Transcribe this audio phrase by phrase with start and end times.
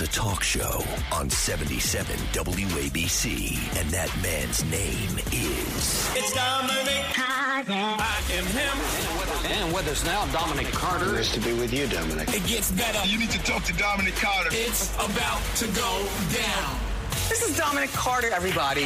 [0.00, 0.82] One a talk show
[1.12, 6.10] on 77 WABC, and that man's name is.
[6.16, 7.72] It's Dominic Carter.
[7.74, 9.52] I am him.
[9.52, 11.12] And with us now, Dominic Carter.
[11.12, 12.32] Nice to be with you, Dominic.
[12.32, 13.06] It gets better.
[13.06, 14.48] You need to talk to Dominic Carter.
[14.52, 16.80] It's about to go down.
[17.28, 18.84] This is Dominic Carter, everybody.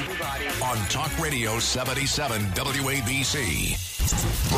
[0.65, 3.78] On Talk Radio 77 WABC.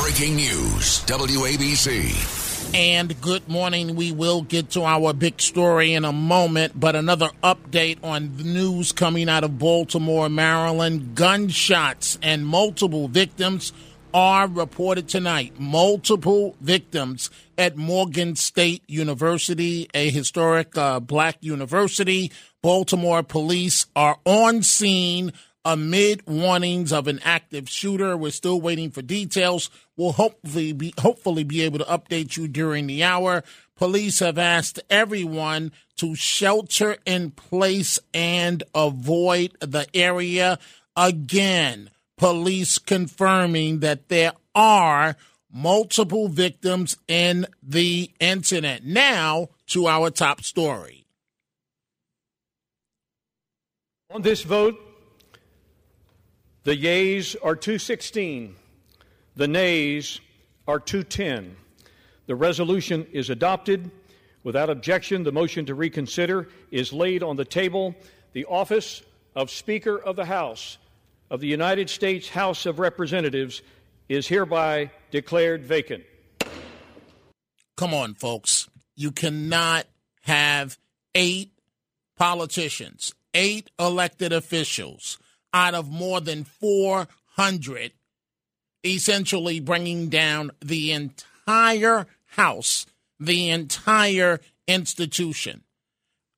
[0.01, 2.46] Breaking news WABC.
[2.77, 3.97] And good morning.
[3.97, 8.45] We will get to our big story in a moment, but another update on the
[8.45, 11.15] news coming out of Baltimore, Maryland.
[11.15, 13.73] Gunshots and multiple victims
[14.13, 15.59] are reported tonight.
[15.59, 22.31] Multiple victims at Morgan State University, a historic uh, black university.
[22.61, 25.33] Baltimore police are on scene
[25.67, 28.17] amid warnings of an active shooter.
[28.17, 29.69] We're still waiting for details.
[29.97, 33.43] We'll hopefully be hopefully be able to update you during the hour.
[33.75, 40.59] Police have asked everyone to shelter in place and avoid the area.
[40.97, 45.17] Again, police confirming that there are
[45.53, 48.85] multiple victims in the incident.
[48.85, 51.07] Now to our top story.
[54.11, 54.86] On this vote,
[56.67, 58.57] the yeas are 216,
[59.37, 60.21] the nays
[60.67, 61.55] are 210.
[62.27, 63.89] The resolution is adopted.
[64.43, 67.95] Without objection, the motion to reconsider is laid on the table.
[68.33, 69.05] The office
[69.37, 70.79] of Speaker of the House
[71.31, 73.63] of the United States House of Representatives
[74.09, 76.03] is hereby declared vacant.
[77.77, 78.69] Come on, folks.
[78.97, 79.87] You cannot
[80.23, 80.79] have
[81.15, 81.53] eight
[82.17, 85.19] politicians, eight elected officials
[85.57, 87.93] out of more than 400,
[88.85, 92.07] essentially bringing down the entire
[92.37, 92.85] House,
[93.19, 95.65] the entire institution.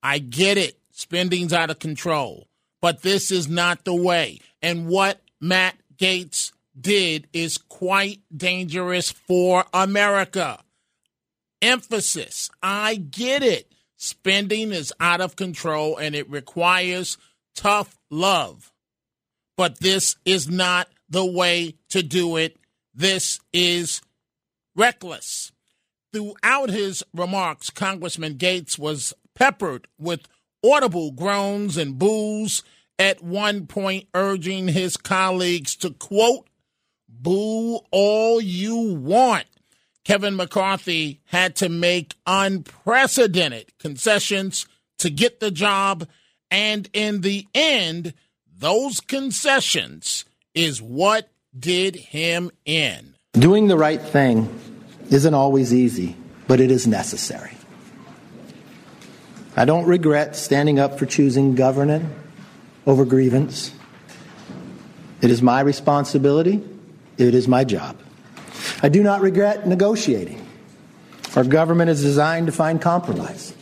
[0.01, 0.79] I get it.
[0.93, 2.47] Spending's out of control.
[2.81, 4.39] But this is not the way.
[4.62, 10.61] And what Matt Gaetz did is quite dangerous for America.
[11.61, 12.50] Emphasis.
[12.62, 13.73] I get it.
[13.97, 17.19] Spending is out of control and it requires
[17.56, 18.73] tough love.
[19.59, 22.57] But this is not the way to do it.
[22.95, 24.01] This is
[24.77, 25.51] reckless.
[26.13, 30.29] Throughout his remarks, Congressman Gaetz was peppered with
[30.65, 32.63] audible groans and boos,
[33.01, 36.49] at one point urging his colleagues to, quote,
[37.09, 39.47] boo all you want.
[40.05, 44.67] Kevin McCarthy had to make unprecedented concessions
[44.99, 46.09] to get the job,
[46.49, 48.15] and in the end,
[48.59, 50.25] those concessions
[50.55, 53.15] is what did him in.
[53.33, 54.49] Doing the right thing
[55.11, 56.17] isn't always easy,
[56.49, 57.53] but it is necessary.
[59.57, 62.05] I don't regret standing up for choosing governance
[62.87, 63.73] over grievance.
[65.21, 66.63] It is my responsibility.
[67.17, 67.97] It is my job.
[68.83, 70.45] I do not regret negotiating.
[71.37, 73.55] Our government is designed to find compromise.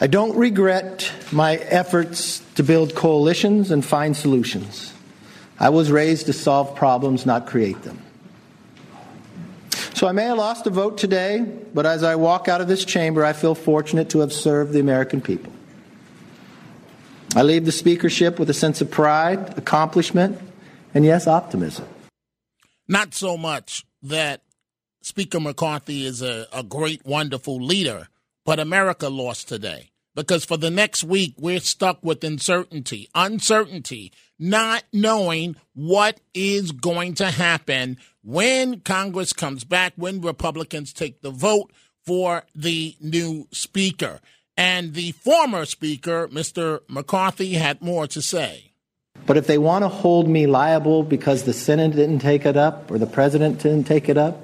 [0.00, 4.92] I don't regret my efforts to build coalitions and find solutions.
[5.58, 8.02] I was raised to solve problems, not create them.
[9.94, 11.40] So I may have lost a vote today,
[11.72, 14.80] but as I walk out of this chamber, I feel fortunate to have served the
[14.80, 15.52] American people.
[17.34, 20.38] I leave the speakership with a sense of pride, accomplishment,
[20.92, 21.86] and yes, optimism.
[22.88, 24.42] Not so much that
[25.02, 28.08] Speaker McCarthy is a, a great, wonderful leader,
[28.44, 29.90] but America lost today.
[30.16, 37.14] Because for the next week, we're stuck with uncertainty, uncertainty, not knowing what is going
[37.16, 41.70] to happen when Congress comes back, when Republicans take the vote
[42.04, 44.20] for the new speaker.
[44.56, 46.80] And the former speaker, Mr.
[46.88, 48.72] McCarthy, had more to say.
[49.26, 52.90] But if they want to hold me liable because the Senate didn't take it up
[52.90, 54.40] or the president didn't take it up,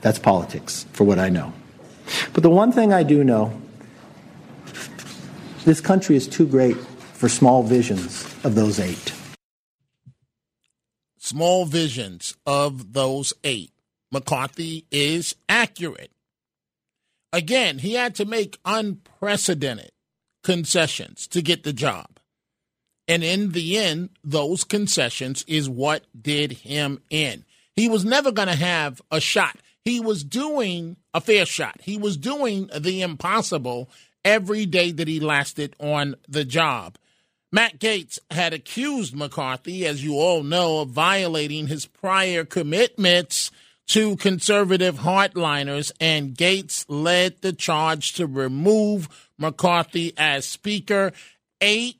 [0.00, 1.52] that's politics, for what I know.
[2.32, 3.60] But the one thing I do know
[5.64, 9.12] this country is too great for small visions of those eight.
[11.18, 13.70] Small visions of those eight.
[14.10, 16.10] McCarthy is accurate.
[17.32, 19.92] Again, he had to make unprecedented
[20.42, 22.18] concessions to get the job.
[23.08, 27.44] And in the end, those concessions is what did him in.
[27.74, 29.56] He was never going to have a shot.
[29.84, 31.80] He was doing a fair shot.
[31.82, 33.90] He was doing the impossible
[34.24, 36.96] every day that he lasted on the job.
[37.50, 43.50] Matt Gaetz had accused McCarthy, as you all know, of violating his prior commitments
[43.88, 51.12] to conservative hardliners, and Gaetz led the charge to remove McCarthy as Speaker.
[51.60, 51.96] Eight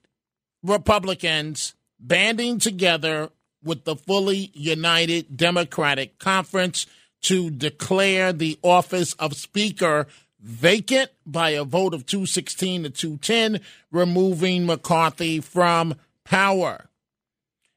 [0.62, 3.28] Republicans banding together
[3.62, 6.86] with the fully united Democratic Conference
[7.22, 10.06] to declare the office of Speaker
[10.40, 13.60] vacant by a vote of 216 to 210,
[13.90, 16.88] removing McCarthy from power.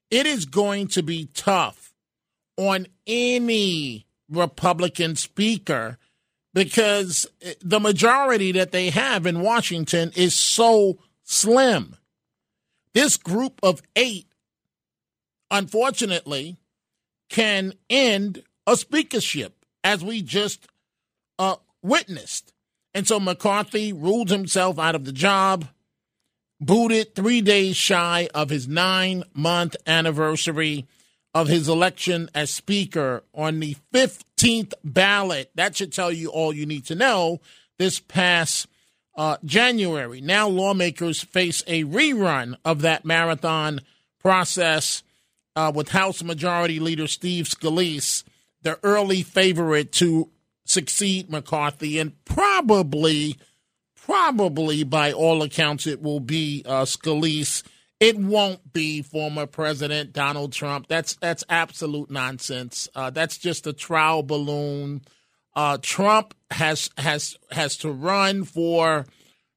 [0.09, 1.93] It is going to be tough
[2.57, 5.97] on any Republican speaker
[6.53, 7.27] because
[7.61, 11.95] the majority that they have in Washington is so slim.
[12.93, 14.27] This group of eight,
[15.51, 16.57] unfortunately,
[17.29, 20.67] can end a speakership, as we just
[21.39, 22.53] uh, witnessed.
[22.93, 25.67] And so McCarthy ruled himself out of the job,
[26.59, 30.85] booted three days shy of his nine month anniversary
[31.33, 35.51] of his election as Speaker on the 15th ballot.
[35.55, 37.41] That should tell you all you need to know
[37.77, 38.67] this past
[39.17, 40.21] uh, January.
[40.21, 43.81] Now, lawmakers face a rerun of that marathon
[44.19, 45.03] process
[45.57, 48.23] uh, with House Majority Leader Steve Scalise,
[48.65, 50.29] the early favorite to
[50.65, 53.37] succeed McCarthy, and probably,
[53.95, 57.63] probably by all accounts, it will be uh, Scalise.
[57.99, 60.87] It won't be former President Donald Trump.
[60.87, 62.89] That's that's absolute nonsense.
[62.93, 65.01] Uh, that's just a trial balloon.
[65.55, 69.05] Uh, Trump has has has to run for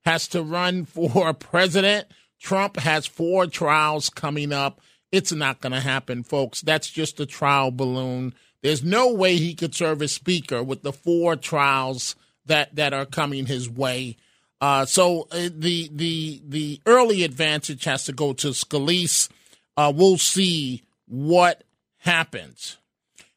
[0.04, 2.06] has to run for president.
[2.38, 4.80] Trump has four trials coming up.
[5.10, 6.60] It's not going to happen, folks.
[6.60, 8.34] That's just a trial balloon.
[8.62, 12.16] There's no way he could serve as speaker with the four trials
[12.46, 14.16] that that are coming his way.
[14.60, 19.28] Uh, so uh, the the the early advantage has to go to Scalise.
[19.76, 21.62] Uh, we'll see what
[21.98, 22.78] happens.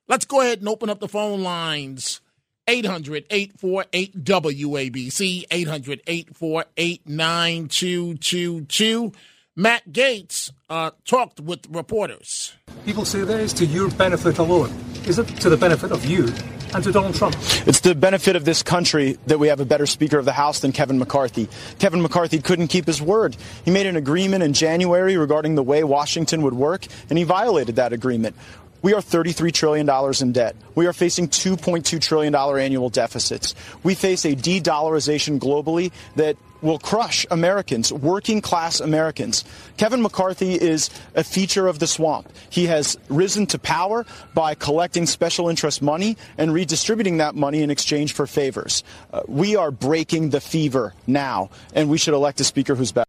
[0.07, 2.21] Let's go ahead and open up the phone lines.
[2.68, 9.12] 800 848 WABC, 800 848 9222.
[9.56, 12.53] Matt Gaetz uh, talked with reporters.
[12.86, 14.69] People say that is to your benefit alone.
[15.06, 16.30] Is it to the benefit of you
[16.74, 17.36] and to Donald Trump?
[17.68, 20.62] It's the benefit of this country that we have a better Speaker of the House
[20.62, 21.50] than Kevin McCarthy.
[21.80, 23.36] Kevin McCarthy couldn't keep his word.
[23.65, 27.75] He made an agreement in January regarding the way Washington would work, and he violated
[27.75, 28.38] that agreement.
[28.81, 29.89] We are $33 trillion
[30.21, 30.56] in debt.
[30.75, 33.54] We are facing $2.2 trillion annual deficits.
[33.83, 39.44] We face a de dollarization globally that will crush Americans, working class Americans.
[39.78, 42.30] Kevin McCarthy is a feature of the swamp.
[42.50, 47.69] He has risen to power by collecting special interest money and redistributing that money in
[47.69, 48.84] exchange for favors.
[49.12, 53.06] Uh, we are breaking the fever now, and we should elect a speaker who's better.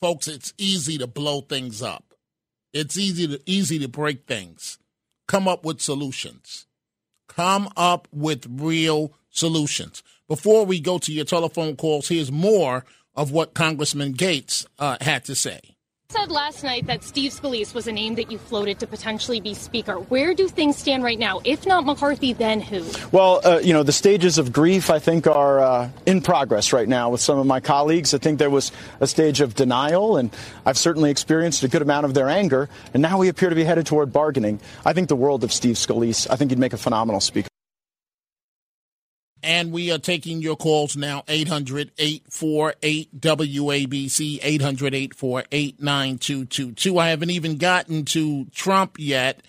[0.00, 2.14] Folks, it's easy to blow things up.
[2.72, 4.78] It's easy to easy to break things.
[5.26, 6.66] Come up with solutions.
[7.28, 10.02] Come up with real solutions.
[10.28, 15.24] Before we go to your telephone calls, here's more of what Congressman Gaetz uh, had
[15.24, 15.76] to say
[16.10, 19.52] said last night that Steve Scalise was a name that you floated to potentially be
[19.52, 19.96] Speaker.
[19.96, 21.42] Where do things stand right now?
[21.44, 22.82] If not McCarthy, then who?
[23.12, 26.88] Well, uh, you know, the stages of grief, I think, are uh, in progress right
[26.88, 28.14] now with some of my colleagues.
[28.14, 32.06] I think there was a stage of denial, and I've certainly experienced a good amount
[32.06, 34.60] of their anger, and now we appear to be headed toward bargaining.
[34.86, 36.26] I think the world of Steve Scalise.
[36.30, 37.47] I think he'd make a phenomenal Speaker.
[39.48, 46.98] And we are taking your calls now 800 848 WABC, 800 848 9222.
[46.98, 49.42] I haven't even gotten to Trump yet.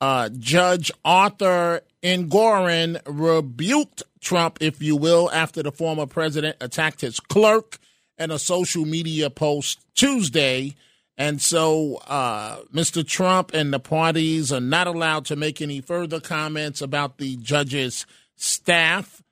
[0.00, 7.20] Uh, Judge Arthur Engoron rebuked Trump, if you will, after the former president attacked his
[7.20, 7.76] clerk
[8.16, 10.74] in a social media post Tuesday.
[11.18, 13.06] And so uh, Mr.
[13.06, 18.06] Trump and the parties are not allowed to make any further comments about the judge's
[18.34, 19.22] staff.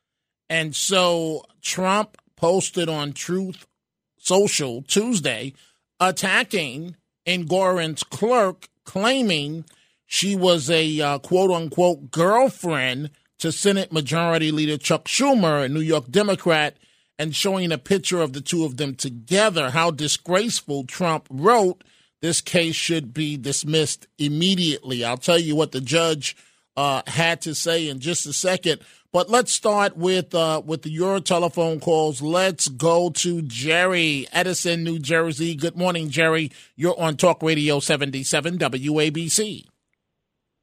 [0.50, 3.66] And so Trump posted on Truth
[4.18, 5.54] Social Tuesday
[6.00, 9.64] attacking Engoron's clerk, claiming
[10.06, 15.80] she was a uh, quote unquote girlfriend to Senate Majority Leader Chuck Schumer, a New
[15.80, 16.76] York Democrat,
[17.16, 19.70] and showing a picture of the two of them together.
[19.70, 21.84] How disgraceful, Trump wrote.
[22.20, 25.04] This case should be dismissed immediately.
[25.04, 26.36] I'll tell you what the judge
[26.76, 28.80] uh, had to say in just a second.
[29.12, 32.22] But let's start with uh, with your telephone calls.
[32.22, 35.56] Let's go to Jerry, Edison, New Jersey.
[35.56, 36.52] Good morning, Jerry.
[36.76, 39.66] You're on Talk Radio 77 WABC.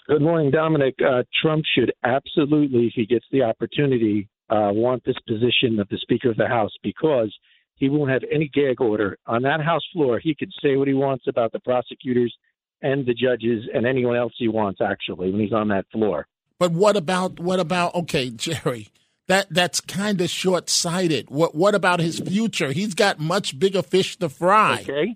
[0.08, 0.96] Good morning, Dominic.
[1.06, 5.98] Uh, Trump should absolutely, if he gets the opportunity, uh, want this position of the
[5.98, 7.36] Speaker of the House because
[7.76, 9.18] he won't have any gag order.
[9.28, 12.34] On that House floor, he could say what he wants about the prosecutors
[12.82, 16.26] and the judges and anyone else he wants, actually, when he's on that floor.
[16.60, 18.90] But what about what about okay, Jerry?
[19.28, 21.30] That that's kind of short sighted.
[21.30, 22.72] What what about his future?
[22.72, 24.80] He's got much bigger fish to fry.
[24.82, 25.16] Okay.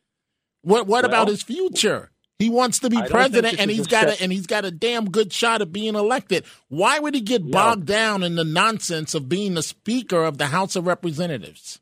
[0.63, 2.11] What what Well, about his future?
[2.37, 4.65] He wants to be I don't think president, and he's got a, and he's got
[4.65, 6.43] a damn good shot of being elected.
[6.69, 10.47] Why would he get bogged down in the nonsense of being the Speaker of the
[10.47, 11.79] House of Representatives?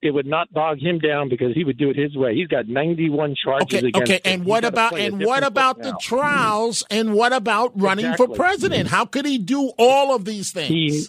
[0.00, 2.34] It would not bog him down because he would do it his way.
[2.36, 4.40] He's got 91 charges Okay, against okay, him.
[4.40, 5.98] and what about and what about the now.
[6.00, 6.84] trials?
[6.88, 8.36] And what about running for Exactly.
[8.36, 8.88] president?
[8.90, 10.68] How could he do all of these things?
[10.68, 11.06] He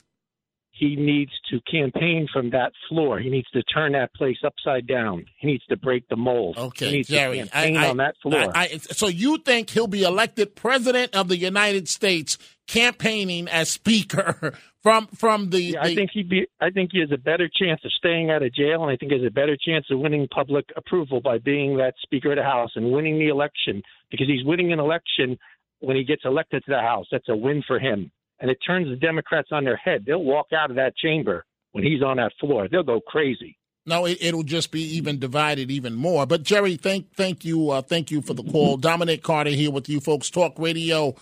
[0.72, 3.20] he needs to campaign from that floor.
[3.20, 5.26] He needs to turn that place upside down.
[5.38, 6.56] He needs to break the mold.
[6.56, 7.42] he Okay, needs Jerry.
[7.42, 8.52] to campaign I, I, on that floor.
[8.56, 12.38] I, so you think he'll be elected president of the United States,
[12.70, 15.62] campaigning as Speaker from from the?
[15.62, 16.48] Yeah, I think he'd be.
[16.62, 19.12] I think he has a better chance of staying out of jail, and I think
[19.12, 22.44] he has a better chance of winning public approval by being that Speaker of the
[22.44, 25.38] House and winning the election because he's winning an election
[25.80, 27.08] when he gets elected to the House.
[27.12, 30.04] That's a win for him, and it turns the Democrats on their head.
[30.06, 32.68] They'll walk out of that chamber when he's on that floor.
[32.70, 33.58] They'll go crazy.
[33.86, 36.28] No, it, it'll just be even divided even more.
[36.28, 38.78] But Jerry, thank thank you, uh, thank you for the call.
[38.90, 40.30] Dominic Carter here with you folks.
[40.30, 41.16] Talk Radio,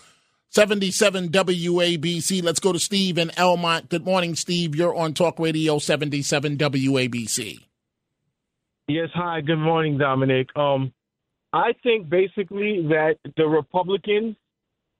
[0.50, 2.42] seventy seven WABC.
[2.42, 3.88] Let's go to Steve in Elmont.
[3.88, 4.74] Good morning, Steve.
[4.74, 7.60] You're on Talk Radio seventy seven WABC.
[8.88, 9.40] Yes, hi.
[9.42, 10.48] Good morning, Dominic.
[10.56, 10.92] Um,
[11.52, 14.36] I think basically that the Republicans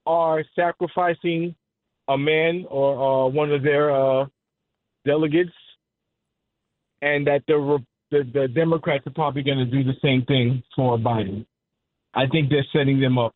[0.05, 1.55] are sacrificing
[2.07, 4.25] a man or uh, one of their uh,
[5.05, 5.51] delegates,
[7.01, 10.63] and that the, Re- the the Democrats are probably going to do the same thing
[10.75, 11.45] for Biden.
[12.13, 13.35] I think they're setting them up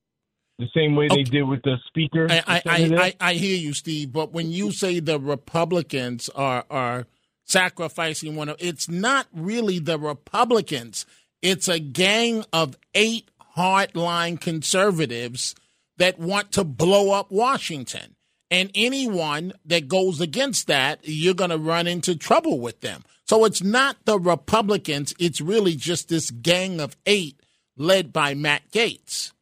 [0.60, 2.28] the same way they did with the speaker.
[2.30, 2.62] I, I.
[2.66, 4.12] I, I, I hear you, Steve.
[4.12, 7.08] But when you say the Republicans are are
[7.46, 11.06] sacrificing one of, it's not really the Republicans.
[11.42, 15.56] It's a gang of eight hardline conservatives
[15.98, 18.16] that want to blow up Washington.
[18.50, 23.04] And anyone that goes against that, you're going to run into trouble with them.
[23.26, 25.14] So it's not the Republicans.
[25.20, 27.40] It's really just this gang of eight
[27.76, 29.33] led by Matt Gaetz.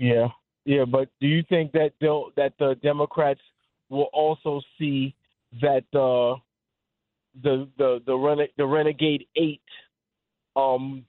[0.00, 0.28] Yeah,
[0.64, 3.40] yeah, but do you think that they'll that the Democrats
[3.90, 5.14] will also see
[5.60, 6.40] that uh,
[7.42, 9.60] the the the rene- the renegade eight
[10.56, 11.04] um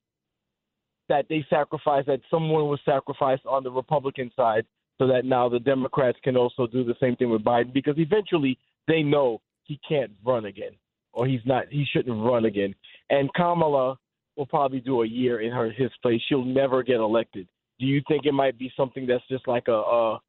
[1.07, 4.65] that they sacrificed that someone was sacrificed on the Republican side
[4.97, 7.71] so that now the Democrats can also do the same thing with Biden?
[7.71, 8.57] Because eventually
[8.89, 10.71] they know he can't run again
[11.13, 12.75] or he's not he shouldn't run again.
[13.09, 13.97] And Kamala
[14.35, 16.21] will probably do a year in her his place.
[16.27, 17.47] She'll never get elected
[17.81, 20.19] do you think it might be something that's just like a, a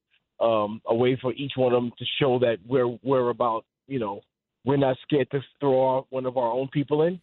[0.41, 4.01] um a way for each one of them to show that we're we're about you
[4.01, 4.21] know
[4.65, 7.21] we're not scared to throw one of our own people in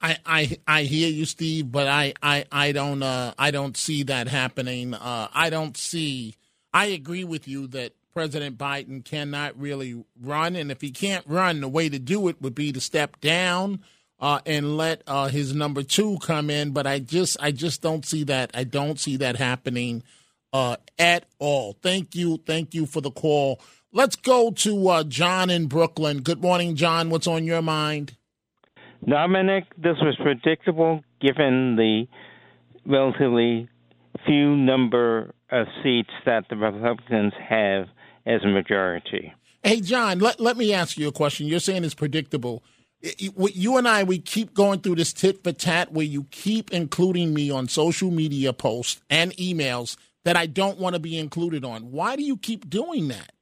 [0.00, 4.02] I, I I hear you, Steve, but I, I, I don't uh, I don't see
[4.02, 4.92] that happening.
[4.92, 6.34] Uh, I don't see.
[6.74, 11.62] I agree with you that President Biden cannot really run, and if he can't run,
[11.62, 13.80] the way to do it would be to step down
[14.20, 16.70] uh, and let uh, his number two come in.
[16.70, 18.50] But I just I just don't see that.
[18.54, 20.02] I don't see that happening
[20.52, 21.76] uh, at all.
[21.82, 23.60] Thank you, thank you for the call.
[23.92, 26.20] Let's go to uh, John in Brooklyn.
[26.20, 27.08] Good morning, John.
[27.08, 28.16] What's on your mind?
[29.06, 32.06] Dominic, this was predictable given the
[32.84, 33.68] relatively
[34.26, 37.86] few number of seats that the Republicans have
[38.26, 39.32] as a majority.
[39.62, 41.46] Hey, John, let, let me ask you a question.
[41.46, 42.62] You're saying it's predictable.
[43.00, 47.34] You and I, we keep going through this tit for tat where you keep including
[47.34, 51.92] me on social media posts and emails that I don't want to be included on.
[51.92, 53.32] Why do you keep doing that?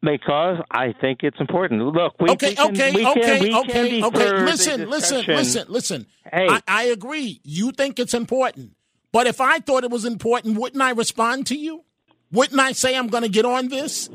[0.00, 1.82] Because I think it's important.
[1.82, 4.42] Look, we okay, we can, okay, we okay, can, okay, can okay.
[4.42, 6.06] Listen, listen, listen, listen.
[6.24, 6.46] Hey.
[6.48, 7.40] I, I agree.
[7.44, 8.76] You think it's important.
[9.12, 11.84] But if I thought it was important, wouldn't I respond to you?
[12.30, 14.08] Wouldn't I say I'm going to get on this?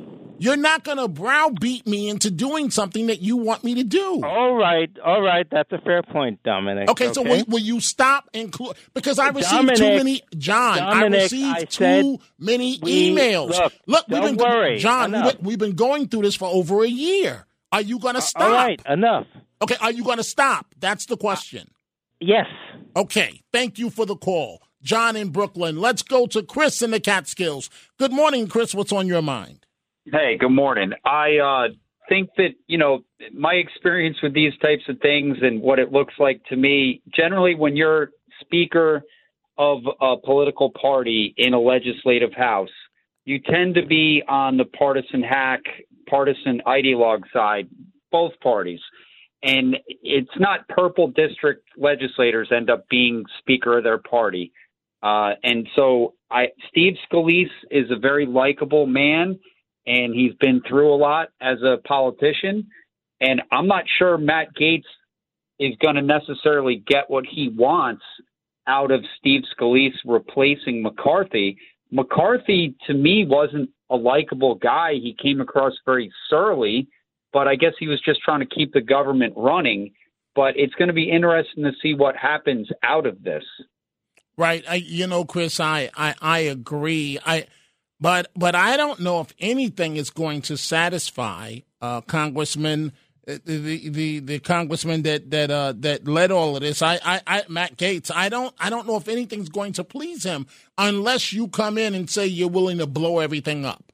[0.43, 4.21] You're not going to browbeat me into doing something that you want me to do.
[4.25, 5.47] All right, all right.
[5.49, 6.89] That's a fair point, Dominic.
[6.89, 10.79] Okay, so will, will you stop include because I received too many John.
[10.79, 13.57] Dominic, I received I too many we- emails.
[13.87, 15.13] look, we've don't been worry, John.
[15.13, 15.37] We've enough.
[15.37, 17.45] been, we've been going through this for over a year.
[17.71, 18.43] Are you going to stop?
[18.43, 19.27] All right, enough.
[19.61, 20.75] Okay, are you going to stop?
[20.77, 21.69] That's the uh, question.
[22.19, 22.47] Yes.
[22.97, 25.79] Okay, thank you for the call, John in Brooklyn.
[25.79, 27.69] Let's go to Chris in the Catskills.
[27.97, 28.75] Good morning, Chris.
[28.75, 29.62] What's on your mind?
[30.05, 30.91] Hey, good morning.
[31.05, 31.67] I uh,
[32.09, 36.13] think that, you know, my experience with these types of things and what it looks
[36.19, 38.09] like to me, generally when you're
[38.41, 39.03] speaker
[39.57, 42.69] of a political party in a legislative house,
[43.23, 45.61] you tend to be on the partisan hack,
[46.09, 47.69] partisan ideologue side,
[48.11, 48.81] both parties.
[49.41, 54.51] And it's not purple district legislators end up being speaker of their party.
[55.01, 59.39] Uh, and so I, Steve Scalise is a very likable man,
[59.85, 62.67] and he's been through a lot as a politician.
[63.21, 64.83] And I'm not sure Matt Gaetz
[65.59, 68.03] is going to necessarily get what he wants
[68.67, 71.57] out of Steve Scalise replacing McCarthy.
[71.91, 74.93] McCarthy, to me, wasn't a likable guy.
[74.93, 76.87] He came across very surly,
[77.31, 79.91] but I guess he was just trying to keep the government running.
[80.35, 83.43] But it's going to be interesting to see what happens out of this.
[84.35, 84.63] Right.
[84.67, 87.19] I, you know, Chris, I, I, I agree.
[87.23, 87.45] I,
[88.03, 92.91] but, but I don't know if anything is going to satisfy uh, Congressman
[93.25, 96.81] uh, the the the congressman that that uh, that led all of this.
[96.81, 98.11] I, I, I Matt Gaetz.
[98.13, 100.45] I don't I don't know if anything's going to please him
[100.77, 103.93] unless you come in and say you're willing to blow everything up.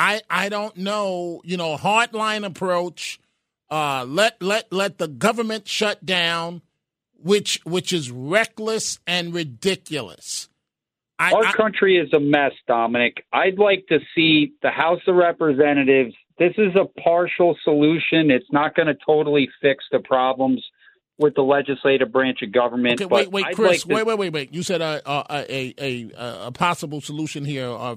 [0.00, 1.42] I I don't know.
[1.44, 3.20] You know, hardline approach.
[3.70, 6.62] Uh, let let let the government shut down
[7.22, 10.48] which which is reckless and ridiculous.
[11.18, 13.24] I, Our I, country is a mess, Dominic.
[13.32, 16.14] I'd like to see the House of Representatives.
[16.38, 18.30] This is a partial solution.
[18.30, 20.62] It's not going to totally fix the problems
[21.18, 23.00] with the legislative branch of government.
[23.00, 24.54] Okay, wait, wait, Chris, like to, wait, wait, wait, wait.
[24.54, 27.70] You said a a, a, a, a possible solution here.
[27.70, 27.96] Uh,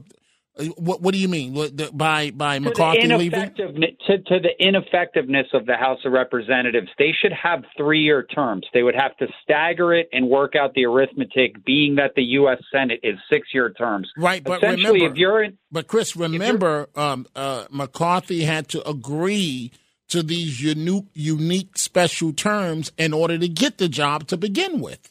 [0.78, 1.56] what, what do you mean
[1.94, 3.54] by by McCarthy leaving?
[3.56, 8.66] To, to the ineffectiveness of the House of Representatives, they should have three-year terms.
[8.74, 12.58] They would have to stagger it and work out the arithmetic, being that the U.S.
[12.72, 14.10] Senate is six-year terms.
[14.18, 19.72] Right, but remember, if you're in, but Chris, remember, um, uh, McCarthy had to agree
[20.10, 25.10] to these unique, unique special terms in order to get the job to begin with.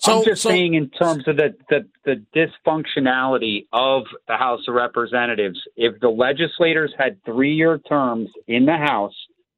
[0.00, 4.60] So, I'm just so, saying, in terms of the, the, the dysfunctionality of the House
[4.68, 9.14] of Representatives, if the legislators had three year terms in the House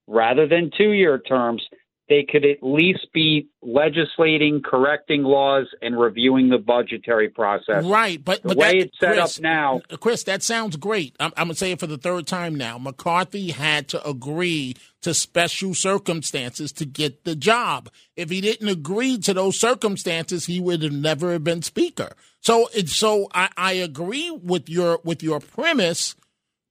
[0.07, 1.63] rather than two year terms,
[2.11, 7.85] they could at least be legislating, correcting laws, and reviewing the budgetary process.
[7.85, 10.75] Right, but the but way that, it's set Chris, up now, uh, Chris, that sounds
[10.75, 11.15] great.
[11.21, 12.79] I'm, I'm going to say it for the third time now.
[12.79, 17.89] McCarthy had to agree to special circumstances to get the job.
[18.17, 22.11] If he didn't agree to those circumstances, he would have never been speaker.
[22.41, 26.17] So, so I, I agree with your with your premise,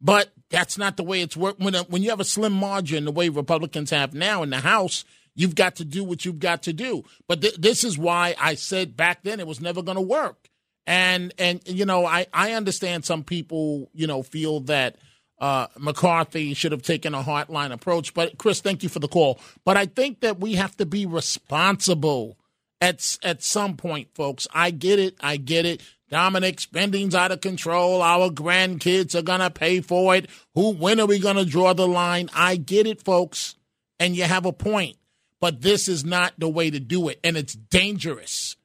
[0.01, 1.61] but that's not the way it's worked.
[1.61, 5.05] When when you have a slim margin, the way Republicans have now in the House
[5.39, 7.05] You've got to do what you've got to do.
[7.29, 10.49] But th- this is why I said back then it was never going to work.
[10.85, 14.97] And and you know I I understand some people you know feel that
[15.39, 18.13] uh, McCarthy should have taken a hardline approach.
[18.13, 19.39] But Chris, thank you for the call.
[19.63, 22.37] But I think that we have to be responsible
[22.81, 24.45] at at some point, folks.
[24.53, 25.15] I get it.
[25.21, 25.81] I get it.
[26.09, 28.01] Dominic, spending's out of control.
[28.01, 30.29] Our grandkids are gonna pay for it.
[30.53, 30.71] Who?
[30.71, 32.29] When are we gonna draw the line?
[32.33, 33.55] I get it, folks.
[34.01, 34.97] And you have a point
[35.39, 37.19] but this is not the way to do it.
[37.23, 38.55] And it's dangerous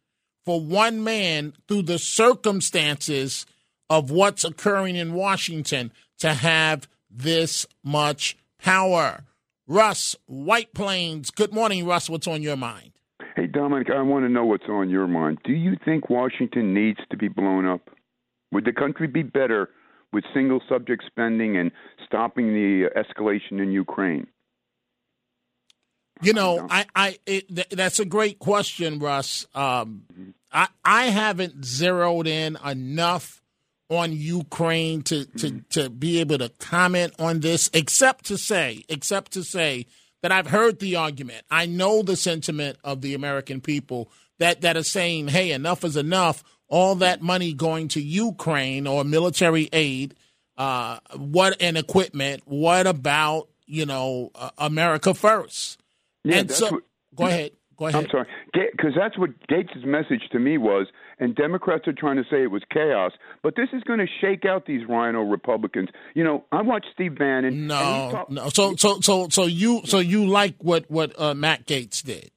[0.44, 3.46] for one man through the circumstances
[3.88, 9.24] of what's occurring in Washington to have this much power.
[9.66, 11.30] Russ, White Plains.
[11.30, 12.10] Good morning, Russ.
[12.10, 12.92] What's on your mind?
[13.36, 15.38] Hey, Dominic, I want to know what's on your mind.
[15.44, 17.90] Do you think Washington needs to be blown up?
[18.52, 19.70] Would the country be better
[20.12, 21.72] with single subject spending and
[22.06, 24.26] stopping the escalation in Ukraine?
[26.24, 29.46] You know, I, I, it, th- that's a great question, Russ.
[29.54, 30.04] Um,
[30.52, 33.42] I, I haven't zeroed in enough
[33.90, 39.32] on Ukraine to, to, to be able to comment on this, except to say, except
[39.32, 39.86] to say
[40.22, 41.44] that I've heard the argument.
[41.50, 45.96] I know the sentiment of the American people that, that are saying, hey, enough is
[45.96, 46.42] enough.
[46.66, 50.14] All that money going to Ukraine or military aid,
[50.56, 55.78] uh, what and equipment, what about, you know, uh, America first?
[56.24, 56.82] Yeah, and so, what,
[57.14, 57.52] go ahead.
[57.76, 58.04] Go ahead.
[58.04, 60.86] I'm sorry, because that's what Gaetz' message to me was,
[61.18, 64.44] and Democrats are trying to say it was chaos, but this is going to shake
[64.44, 65.88] out these rhino Republicans.
[66.14, 67.66] You know, I watched Steve Bannon.
[67.66, 68.48] No, talk- no.
[68.50, 72.30] So, so, so, so you, so you like what what uh, Matt Gaetz did?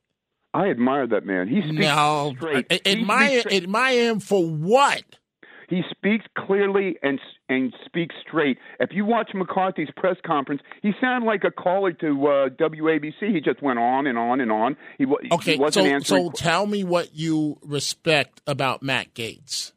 [0.54, 1.48] I admire that man.
[1.48, 2.88] He speaks no, straight.
[2.88, 3.64] Admire, straight.
[3.64, 5.04] admire him for what?
[5.68, 8.58] He speaks clearly and and speaks straight.
[8.80, 13.34] If you watch McCarthy's press conference, he sounded like a caller to uh, WABC.
[13.34, 14.78] He just went on and on and on.
[14.98, 16.26] He, okay, he wasn't so, answering.
[16.26, 19.74] So tell me what you respect about Matt Gaetz.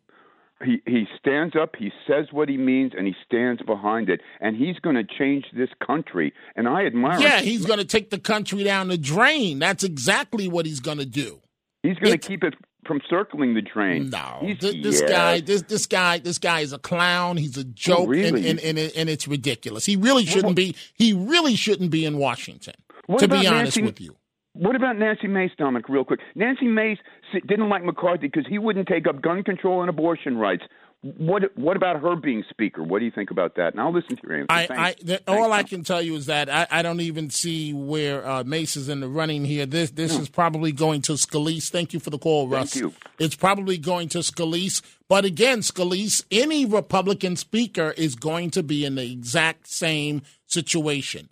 [0.65, 4.21] He he stands up, he says what he means, and he stands behind it.
[4.41, 6.35] And he's going to change this country.
[6.55, 7.19] And I admire.
[7.19, 7.45] Yeah, him.
[7.45, 9.59] he's going to take the country down the drain.
[9.59, 11.41] That's exactly what he's going to do.
[11.83, 12.55] He's going to keep it
[12.87, 14.11] from circling the drain.
[14.11, 15.09] No, this, this yeah.
[15.09, 17.37] guy, this this guy, this guy is a clown.
[17.37, 18.49] He's a joke, oh, really?
[18.49, 19.85] and, and, and, and it's ridiculous.
[19.87, 20.75] He really shouldn't be.
[20.95, 22.75] He really shouldn't be in Washington.
[23.07, 24.17] What to be honest Nancy- with you,
[24.53, 26.21] What about Nancy Mace, Dominic, real quick?
[26.35, 26.99] Nancy Mace
[27.47, 30.63] didn't like McCarthy because he wouldn't take up gun control and abortion rights.
[31.03, 32.83] What What about her being speaker?
[32.83, 33.73] What do you think about that?
[33.73, 34.47] And I'll listen to your answer.
[34.51, 37.73] I, I the, all I can tell you is that I, I don't even see
[37.73, 39.65] where uh, Mace is in the running here.
[39.65, 41.71] This this is probably going to Scalise.
[41.71, 42.75] Thank you for the call, Russ.
[42.75, 42.95] Thank you.
[43.19, 44.83] It's probably going to Scalise.
[45.09, 51.31] But again, Scalise, any Republican speaker is going to be in the exact same situation.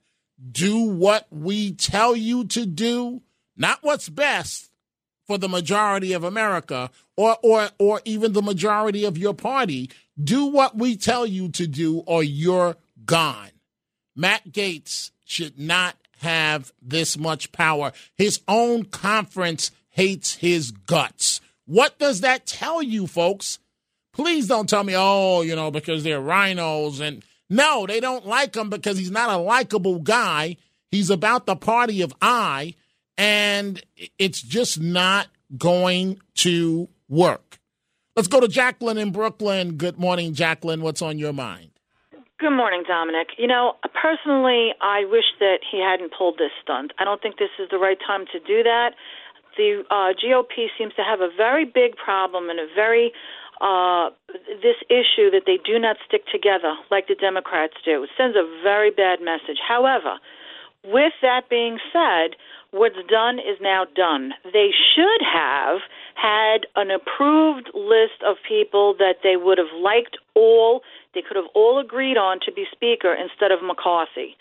[0.51, 3.21] Do what we tell you to do,
[3.55, 4.68] not what's best
[5.29, 9.91] for the majority of America or or or even the majority of your party.
[10.21, 13.51] Do what we tell you to do or you're gone.
[14.17, 17.93] Matt Gaetz should not have this much power.
[18.17, 21.41] His own conference hates his guts.
[21.67, 23.59] What does that tell you, folks?
[24.13, 26.99] Please don't tell me, oh, you know, because they're rhinos.
[26.99, 30.57] And no, they don't like him because he's not a likable guy.
[30.91, 32.75] He's about the party of I,
[33.19, 33.83] and
[34.19, 35.27] it's just not
[35.59, 37.59] going to work.
[38.17, 39.77] Let's go to Jacqueline in Brooklyn.
[39.77, 40.81] Good morning, Jacqueline.
[40.81, 41.71] What's on your mind?
[42.39, 43.29] Good morning, Dominic.
[43.37, 46.93] You know, personally, I wish that he hadn't pulled this stunt.
[46.99, 48.95] I don't think this is the right time to do that.
[49.57, 53.13] The uh, GOP seems to have a very big problem and a very
[53.61, 54.11] uh,
[54.63, 58.05] this issue that they do not stick together like the Democrats do.
[58.05, 59.59] It sends a very bad message.
[59.67, 60.23] However,
[60.85, 62.39] with that being said,
[62.71, 64.33] what's done is now done.
[64.45, 65.79] They should have
[66.15, 70.83] had an approved list of people that they would have liked all,
[71.15, 74.37] they could have all agreed on to be Speaker instead of McCarthy.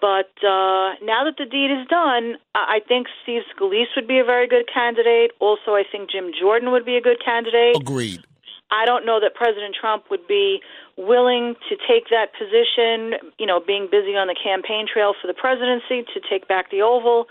[0.00, 4.18] But uh, now that the deed is done, I I think Steve Scalise would be
[4.18, 5.32] a very good candidate.
[5.40, 7.76] Also, I think Jim Jordan would be a good candidate.
[7.76, 8.24] Agreed.
[8.70, 10.62] I don't know that President Trump would be
[10.96, 15.34] willing to take that position, you know, being busy on the campaign trail for the
[15.34, 17.26] presidency to take back the Oval.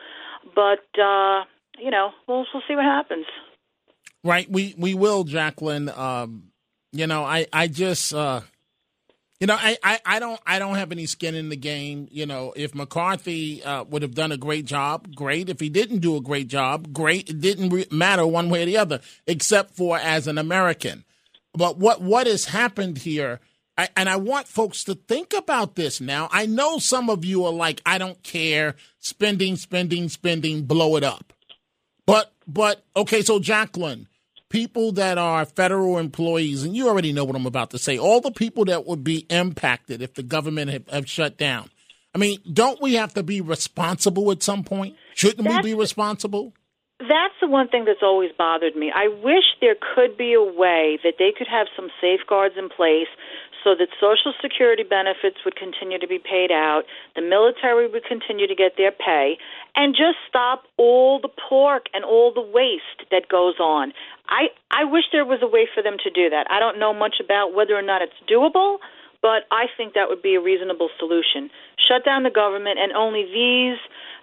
[0.56, 1.44] But, uh,
[1.78, 3.26] you know, we'll, we'll see what happens.
[4.24, 4.50] Right.
[4.52, 5.90] We we will, Jacqueline.
[5.90, 6.52] Um,
[6.92, 8.42] you know, I I just uh,
[9.40, 12.08] you know, I, I, I don't I don't have any skin in the game.
[12.12, 15.50] You know, if McCarthy uh, would have done a great job, great.
[15.50, 17.30] If he didn't do a great job, great.
[17.30, 21.06] It didn't re- matter one way or the other, except for as an American.
[21.54, 23.40] But what what has happened here?
[23.80, 26.28] I, and I want folks to think about this now.
[26.34, 31.04] I know some of you are like, I don't care, spending, spending, spending, blow it
[31.06, 31.32] up.
[32.06, 34.10] But but okay, so Jacqueline,
[34.50, 38.20] people that are federal employees, and you already know what I'm about to say, all
[38.20, 41.70] the people that would be impacted if the government have, have shut down.
[42.14, 44.98] I mean, don't we have to be responsible at some point?
[45.14, 46.52] Shouldn't we be responsible?
[47.00, 48.92] That's the one thing that's always bothered me.
[48.94, 53.08] I wish there could be a way that they could have some safeguards in place
[53.64, 56.84] so that Social Security benefits would continue to be paid out,
[57.16, 59.38] the military would continue to get their pay,
[59.76, 63.94] and just stop all the pork and all the waste that goes on.
[64.30, 66.48] I, I wish there was a way for them to do that.
[66.50, 68.78] I don't know much about whether or not it's doable,
[69.22, 71.50] but I think that would be a reasonable solution.
[71.78, 73.80] Shut down the government and only these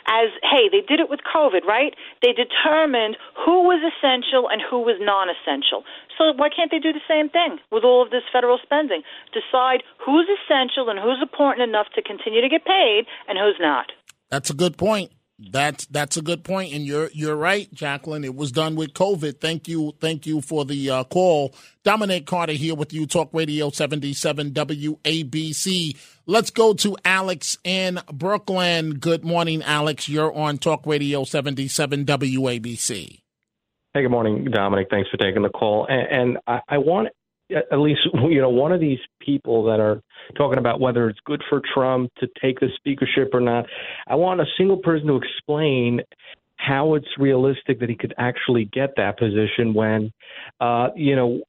[0.06, 1.94] as hey, they did it with COVID, right?
[2.22, 5.82] They determined who was essential and who was non essential.
[6.16, 9.02] So why can't they do the same thing with all of this federal spending?
[9.34, 13.90] Decide who's essential and who's important enough to continue to get paid and who's not.
[14.30, 15.10] That's a good point.
[15.38, 18.24] That's that's a good point, and you're you're right, Jacqueline.
[18.24, 19.38] It was done with COVID.
[19.38, 21.54] Thank you, thank you for the uh, call.
[21.84, 25.94] Dominic Carter here with you, Talk Radio seventy seven WABC.
[26.24, 28.94] Let's go to Alex in Brooklyn.
[28.94, 30.08] Good morning, Alex.
[30.08, 33.20] You're on Talk Radio seventy seven WABC.
[33.92, 34.88] Hey, good morning, Dominic.
[34.90, 35.86] Thanks for taking the call.
[35.86, 37.08] And, and I, I want
[37.50, 40.00] at least you know one of these people that are
[40.36, 43.66] talking about whether it's good for Trump to take the speakership or not.
[44.06, 46.00] I want a single person to explain
[46.56, 50.10] how it's realistic that he could actually get that position when,
[50.60, 51.40] uh, you know,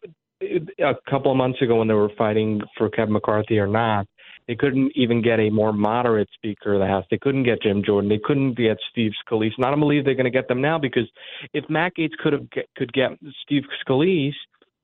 [0.42, 4.06] a couple of months ago when they were fighting for Kevin McCarthy or not,
[4.48, 7.06] they couldn't even get a more moderate Speaker of the House.
[7.10, 8.10] They couldn't get Jim Jordan.
[8.10, 9.52] They couldn't get Steve Scalise.
[9.58, 11.10] And I don't believe they're going to get them now because
[11.54, 13.12] if Matt Gaetz could have get, could get
[13.44, 14.36] Steve Scalise,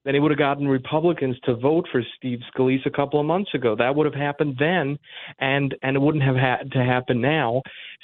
[0.05, 3.51] then he would have gotten Republicans to vote for Steve Scalise a couple of months
[3.53, 3.75] ago.
[3.75, 4.97] That would have happened then,
[5.39, 7.61] and and it wouldn't have had to happen now.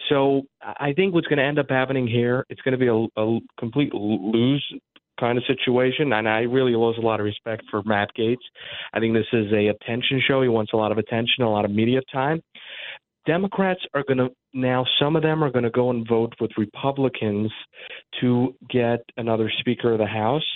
[0.09, 3.21] So I think what's going to end up happening here, it's going to be a,
[3.21, 4.65] a complete lose
[5.19, 8.37] kind of situation, and I really lose a lot of respect for Matt Gaetz.
[8.93, 10.41] I think this is a attention show.
[10.41, 12.41] He wants a lot of attention, a lot of media time.
[13.25, 16.51] Democrats are going to now, some of them are going to go and vote with
[16.57, 17.51] Republicans
[18.19, 20.47] to get another Speaker of the House.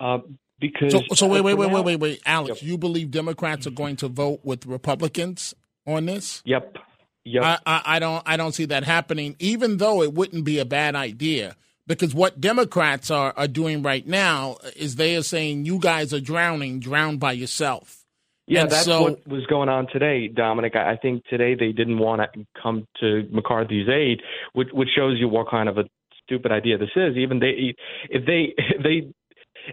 [0.00, 0.18] Uh,
[0.60, 2.62] because So, so wait, wait, wait, wait, wait, wait, Alex.
[2.62, 5.54] You believe Democrats are going to vote with Republicans
[5.86, 6.42] on this?
[6.44, 6.76] Yep.
[7.24, 7.42] Yep.
[7.44, 8.22] I, I, I don't.
[8.26, 9.36] I don't see that happening.
[9.38, 11.54] Even though it wouldn't be a bad idea,
[11.86, 16.20] because what Democrats are are doing right now is they are saying you guys are
[16.20, 18.04] drowning, drown by yourself.
[18.46, 20.74] Yeah, And that's so- what was going on today, Dominic.
[20.74, 24.22] I I think today they didn't want to come to McCarthy's aid,
[24.54, 25.84] which, which shows you what kind of a
[26.24, 27.16] stupid idea this is.
[27.16, 27.76] Even they,
[28.08, 29.12] if they, if they,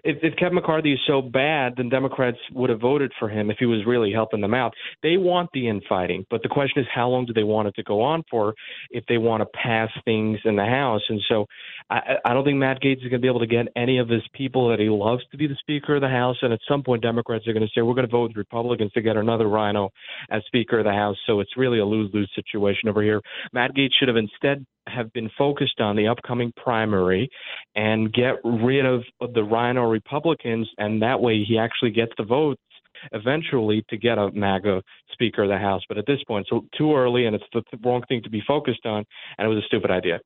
[0.04, 3.58] if, if Kevin McCarthy is so bad, then Democrats would have voted for him if
[3.60, 4.74] he was really helping them out.
[5.04, 7.84] They want the infighting, but the question is, how long do they want it to
[7.84, 8.54] go on for?
[8.90, 11.46] If they want to pass things in the House, and so
[11.90, 14.10] I, I don't think Matt Gaetz is going to be able to get any of
[14.10, 16.38] his people that he loves to be the Speaker of the House.
[16.42, 18.92] And at some point, Democrats are going to say we're going to vote with Republicans
[18.94, 19.90] to get another Rhino
[20.30, 21.18] as Speaker of the House.
[21.26, 23.22] So it's really a lose-lose situation over here.
[23.54, 27.30] Matt Gaetz should have instead have been focused on the upcoming primary
[27.76, 32.62] and get rid of the Rhino Republicans, and that way he actually gets the votes
[33.12, 35.84] eventually to get a MAGA Speaker of the House.
[35.88, 38.86] But at this point, so too early, and it's the wrong thing to be focused
[38.86, 39.06] on,
[39.38, 40.20] and it was a stupid idea.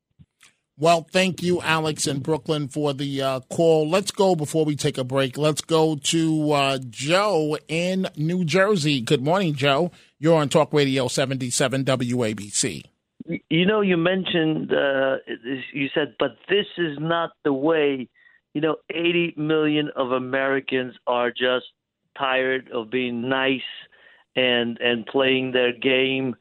[0.78, 3.88] Well, thank you, Alex in Brooklyn, for the uh, call.
[3.88, 5.38] Let's go before we take a break.
[5.38, 9.02] Let's go to uh, Joe in New Jersey.
[9.02, 9.92] Good morning, Joe.
[10.18, 12.86] You're on Talk Radio 77 WABC.
[13.50, 15.18] You know, you mentioned, uh,
[15.74, 18.10] you said, but this is not the way.
[18.54, 21.66] You know, 80 million of Americans are just
[22.18, 23.62] tired of being nice
[24.36, 26.36] and and playing their game.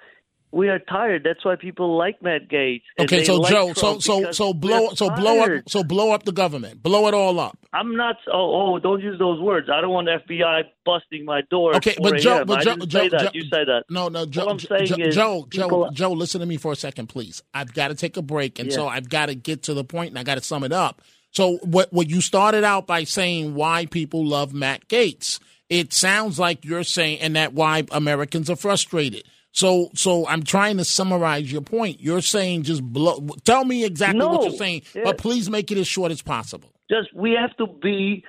[0.52, 1.22] We are tired.
[1.24, 2.82] That's why people like Matt Gaetz.
[2.98, 6.10] Okay, so like Joe, so Trump so because so blow so blow up so blow
[6.12, 7.56] up the government, blow it all up.
[7.72, 8.16] I'm not.
[8.32, 9.68] Oh, oh, don't use those words.
[9.72, 11.76] I don't want the FBI busting my door.
[11.76, 13.08] Okay, but Joe, but Joe, Joe.
[13.08, 13.84] Joe- you say that.
[13.88, 16.72] No, no, Joe, All I'm saying Joe, is Joe, Joe, Joe, listen to me for
[16.72, 17.42] a second, please.
[17.54, 20.10] I've got to take a break, and so I've got to get to the point,
[20.10, 21.00] and I got to sum it up.
[21.30, 25.38] So, what what you started out by saying why people love Matt Gaetz?
[25.68, 29.22] It sounds like you're saying, and that why Americans are frustrated.
[29.52, 32.00] So, so I'm trying to summarize your point.
[32.00, 33.26] You're saying just blow.
[33.44, 35.02] Tell me exactly what you're saying, Yeah.
[35.04, 36.72] but please make it as short as possible.
[36.88, 38.24] Just we have to be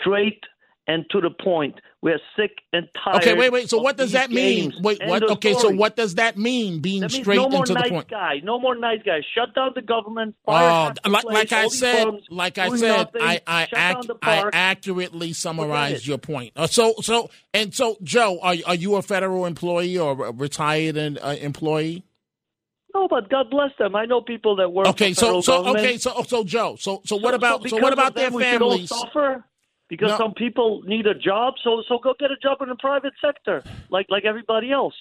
[0.00, 0.42] straight
[0.88, 1.76] and to the point.
[2.06, 3.16] We're sick and tired.
[3.16, 3.68] Okay, wait, wait.
[3.68, 4.70] So what does that mean?
[4.70, 4.80] games.
[4.80, 5.24] Wait, what?
[5.24, 6.78] Okay, so what does that mean?
[6.78, 8.08] Being That straight no more and to nice the point.
[8.08, 8.40] guy.
[8.44, 9.22] No more nice guy.
[9.34, 10.36] Shut down the government.
[10.46, 13.22] Fire Oh, half the like, place, like I said, like I said, nothing.
[13.22, 16.52] I I, Shut down ac- the I accurately summarized your point.
[16.54, 20.96] Uh, so so and so, Joe, are are you a federal employee or a retired
[20.96, 22.04] uh, employee?
[22.94, 23.96] No, but God bless them.
[23.96, 24.86] I know people that work.
[24.86, 25.84] Okay, for so so government.
[25.84, 28.44] okay, so so Joe, so so what about so, because what about their them, we
[28.44, 28.92] should all families?
[29.88, 30.18] Because No.
[30.18, 33.62] some people need a job, so so go get a job in the private sector,
[33.90, 34.94] like like everybody else.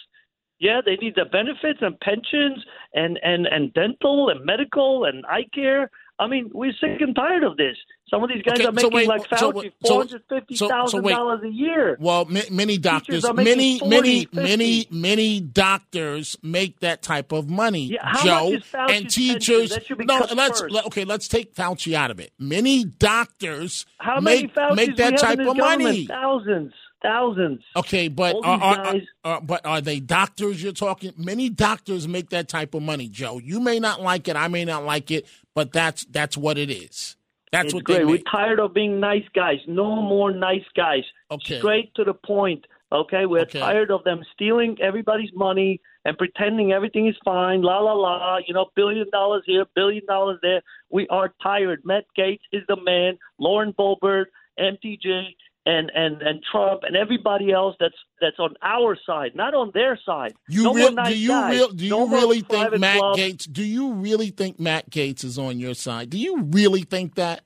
[0.59, 5.47] Yeah, they need the benefits and pensions and and and dental and medical and eye
[5.53, 5.89] care.
[6.17, 7.77] I mean, we're sick and tired of this.
[8.07, 10.21] Some of these guys Okay, are so making wait, like so- Fauci so- four hundred
[10.29, 11.97] fifty so- so thousand dollars a year.
[11.99, 14.35] Well, ma- many doctors, many, 40, many, 50.
[14.37, 18.51] many, many doctors make that type of money, Yeah, how Joe.
[18.51, 19.79] much is Fauci's and teachers.
[19.99, 21.03] No, let's let- okay.
[21.03, 22.31] Let's take Fauci out of it.
[22.37, 26.05] Many doctors How many make Fauci's make that type of money.
[26.05, 26.07] government?
[26.09, 27.63] Thousands, thousands.
[27.75, 31.11] Okay, but are, are, are- but are they doctors you're talking?
[31.17, 33.39] Many doctors make that type of money, Joe.
[33.39, 36.69] You may not like it, I may not like it, but that's that's what it
[36.69, 37.15] is.
[37.55, 37.97] That's it's what great.
[37.99, 39.59] they We're tired of being nice guys.
[39.67, 41.03] No more nice guys.
[41.31, 41.57] Okay.
[41.59, 42.65] Straight to the point.
[42.91, 43.59] Okay, we're Okay.
[43.59, 47.61] tired of them stealing everybody's money and pretending everything is fine.
[47.61, 48.37] La la la.
[48.47, 50.61] You know, billion dollars here, billion dollars there.
[50.89, 51.79] We are tired.
[51.83, 53.17] Matt Gaetz is the man.
[53.39, 54.25] Lauren Boebert,
[54.59, 59.71] MTG, and and and Trump and everybody else that's that's on our side, not on
[59.73, 60.33] their side.
[60.47, 61.53] You no real, do you guys.
[61.55, 62.99] real, do you No really think Matt.
[63.01, 63.51] Gaetz?
[63.51, 66.09] Do you really think Matt Gaetz is on your side?
[66.09, 67.41] Do you really think that?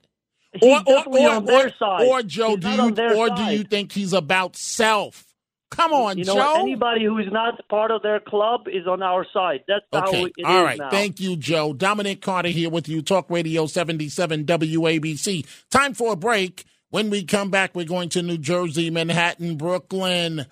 [0.53, 2.07] He's definitely on their side.
[2.07, 5.25] Or Joe, He's do you or do you think he's about self?
[5.71, 6.55] Come on, You know, Joe.
[6.61, 9.59] anybody who is not part of their club is on our side.
[9.67, 10.23] That's how Okay.
[10.23, 10.81] it is All right.
[10.89, 11.73] Thank you, Joe.
[11.73, 15.45] Dominic Carter here with you, Talk Radio 77 WABC.
[15.69, 16.63] Time for a break.
[16.91, 20.47] When we come back, we're going to New Jersey, Manhattan, Brooklyn,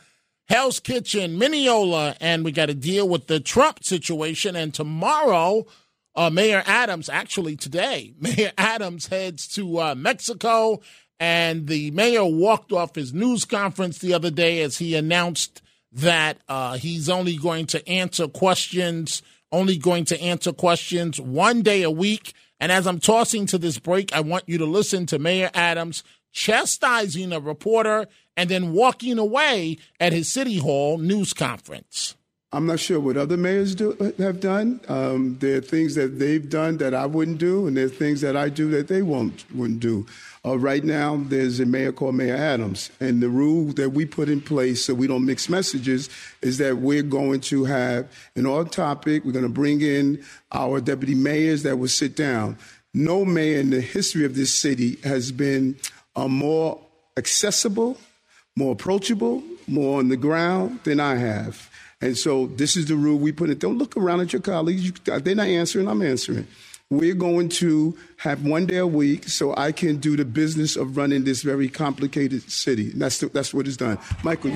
[0.48, 4.56] Hell's Kitchen, Mineola, and we got to deal with the Trump situation.
[4.56, 5.66] And tomorrow,
[6.16, 10.82] uh, Mayor Adams, actually today, Mayor Adams heads to uh, Mexico.
[11.20, 16.38] And the mayor walked off his news conference the other day as he announced that
[16.48, 21.90] uh, he's only going to answer questions, only going to answer questions one day a
[21.90, 22.34] week.
[22.60, 26.04] And as I'm tossing to this break, I want you to listen to Mayor Adams
[26.38, 28.06] chastising a reporter
[28.38, 32.16] and then walking away at his City Hall news conference.
[32.54, 34.80] I'm not sure what other mayors do, have done.
[34.88, 38.22] Um, there are things that they've done that I wouldn't do, and there are things
[38.22, 40.06] that I do that they won't wouldn't do.
[40.46, 44.30] Uh, right now, there's a mayor called Mayor Adams, and the rule that we put
[44.30, 46.08] in place so we don't mix messages
[46.42, 49.26] is that we're going to have an on topic.
[49.26, 52.58] We're going to bring in our deputy mayors that will sit down.
[52.94, 55.76] No mayor in the history of this city has been
[56.18, 56.80] uh, more
[57.16, 57.98] accessible,
[58.56, 61.70] more approachable, more on the ground than I have.
[62.02, 63.58] And so this is the rule we put in.
[63.58, 64.86] Don't look around at your colleagues.
[64.86, 66.48] You, they're not answering, I'm answering.
[66.90, 70.96] We're going to have one day a week so I can do the business of
[70.96, 72.92] running this very complicated city.
[72.92, 73.98] And that's, the, that's what it's done.
[74.24, 74.56] Michael.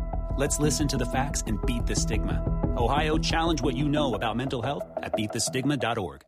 [0.37, 2.41] Let's listen to the facts and beat the stigma.
[2.77, 6.23] Ohio, challenge what you know about mental health at beatthestigma.org.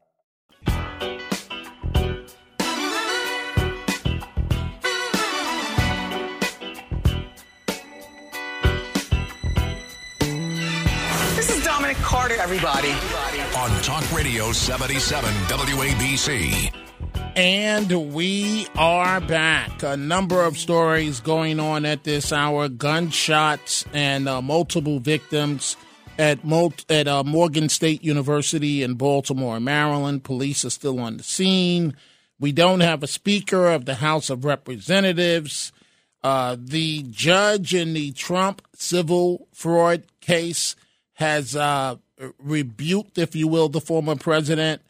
[11.35, 12.91] This is Dominic Carter, everybody.
[13.55, 16.82] On Talk Radio 77 WABC.
[17.35, 19.81] And we are back.
[19.81, 25.75] A number of stories going on at this hour gunshots and uh, multiple victims
[26.19, 26.37] at,
[26.89, 30.23] at uh, Morgan State University in Baltimore, Maryland.
[30.23, 31.95] Police are still on the scene.
[32.39, 35.71] We don't have a Speaker of the House of Representatives.
[36.23, 40.75] Uh, the judge in the Trump civil fraud case
[41.13, 41.95] has uh,
[42.37, 44.83] rebuked, if you will, the former president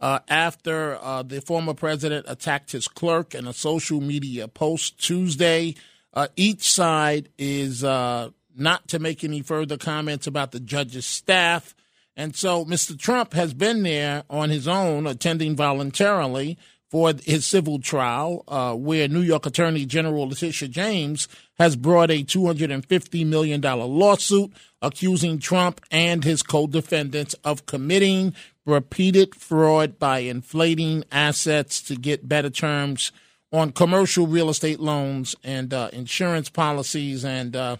[0.00, 5.74] uh, after uh, the former president attacked his clerk in a social media post Tuesday.
[6.12, 11.74] Uh, each side is uh, not to make any further comments about the judge's staff.
[12.16, 12.98] And so Mr.
[12.98, 16.58] Trump has been there on his own, attending voluntarily
[16.90, 22.24] for his civil trial, uh, where New York Attorney General Letitia James has brought a
[22.24, 28.34] $250 million lawsuit accusing Trump and his co defendants of committing
[28.66, 33.12] repeated fraud by inflating assets to get better terms
[33.52, 37.24] on commercial real estate loans and uh, insurance policies.
[37.24, 37.76] And, uh,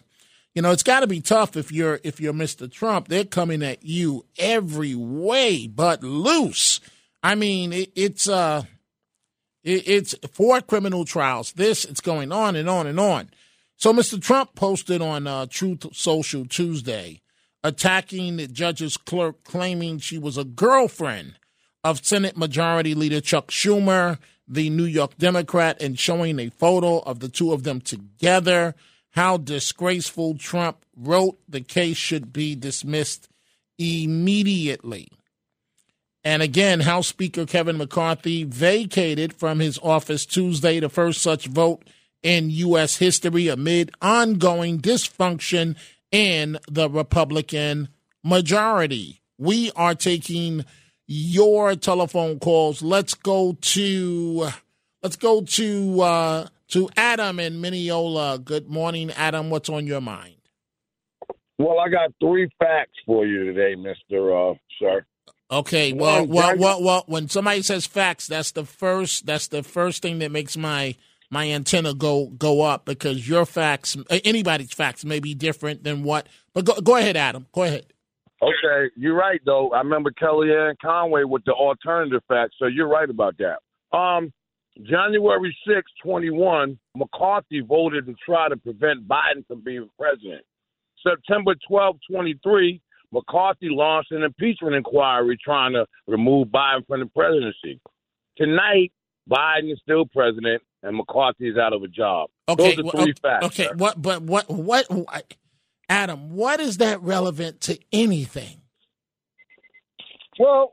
[0.55, 2.71] you know, it's got to be tough if you're if you're Mr.
[2.71, 3.09] Trump.
[3.09, 6.81] They're coming at you every way but loose.
[7.23, 8.65] I mean, it, it's uh,
[9.63, 11.53] it, it's four criminal trials.
[11.53, 13.31] This it's going on and on and on.
[13.77, 14.21] So Mr.
[14.21, 17.23] Trump posted on uh, Truth Social Tuesday,
[17.63, 21.35] attacking the judge's clerk, claiming she was a girlfriend
[21.85, 27.21] of Senate Majority Leader Chuck Schumer, the New York Democrat, and showing a photo of
[27.21, 28.75] the two of them together.
[29.11, 33.29] How disgraceful Trump wrote the case should be dismissed
[33.79, 35.09] immediately.
[36.23, 41.83] And again, House Speaker Kevin McCarthy vacated from his office Tuesday, the first such vote
[42.23, 42.97] in U.S.
[42.97, 45.77] history amid ongoing dysfunction
[46.13, 47.89] in the Republican
[48.23, 49.21] majority.
[49.39, 50.65] We are taking
[51.07, 52.83] your telephone calls.
[52.83, 54.51] Let's go to
[55.03, 58.39] let's go to uh, to Adam in Mineola.
[58.39, 59.51] Good morning, Adam.
[59.51, 60.37] What's on your mind?
[61.59, 65.05] Well, I got three facts for you today, Mister uh, Sir.
[65.51, 70.01] Okay, well, well, well, well, when somebody says facts, that's the first that's the first
[70.01, 70.95] thing that makes my
[71.31, 76.27] my antenna go go up because your facts, anybody's facts, may be different than what.
[76.53, 77.47] But go go ahead, Adam.
[77.53, 77.87] Go ahead.
[78.43, 79.71] Okay, you're right though.
[79.71, 83.97] I remember Kellyanne Conway with the alternative facts, so you're right about that.
[83.97, 84.33] Um,
[84.83, 90.43] January 6, 21, McCarthy voted to try to prevent Biden from being president.
[91.07, 92.81] September 12, 23,
[93.13, 97.81] McCarthy launched an impeachment inquiry trying to remove Biden from the presidency.
[98.39, 98.93] Tonight,
[99.29, 102.31] Biden is still president and McCarthy is out of a job.
[102.49, 103.47] Okay, Those are three okay, facts.
[103.47, 103.75] okay, sir.
[103.77, 104.01] what?
[104.01, 104.49] But what?
[104.51, 104.87] What?
[104.91, 105.35] what-
[105.89, 108.61] Adam, what is that relevant to anything?
[110.39, 110.71] Well,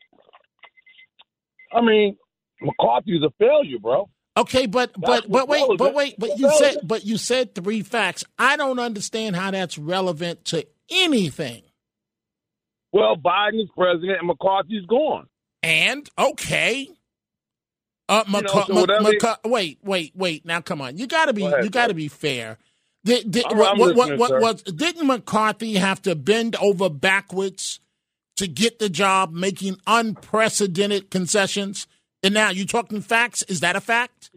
[1.73, 2.17] I mean,
[2.61, 4.09] McCarthy's a failure, bro.
[4.37, 7.81] Okay, but That's but but wait, but wait, but you said but you said three
[7.81, 8.23] facts.
[8.37, 11.63] I don't understand how that's relevant to anything.
[12.93, 15.27] Well, Biden is president and McCarthy's gone.
[15.63, 16.87] And okay.
[18.09, 20.45] Uh, You know, so Mc- whatever- McCar- wait, wait, wait.
[20.45, 20.97] Now, come on.
[20.97, 21.41] You got to be.
[21.41, 22.57] Go ahead, you got to be fair.
[23.03, 27.79] Did, did, right, what, what, what, what, didn't McCarthy have to bend over backwards
[28.35, 31.87] to get the job, making unprecedented concessions?
[32.23, 33.43] And now you're talking facts?
[33.43, 34.31] Is that a fact?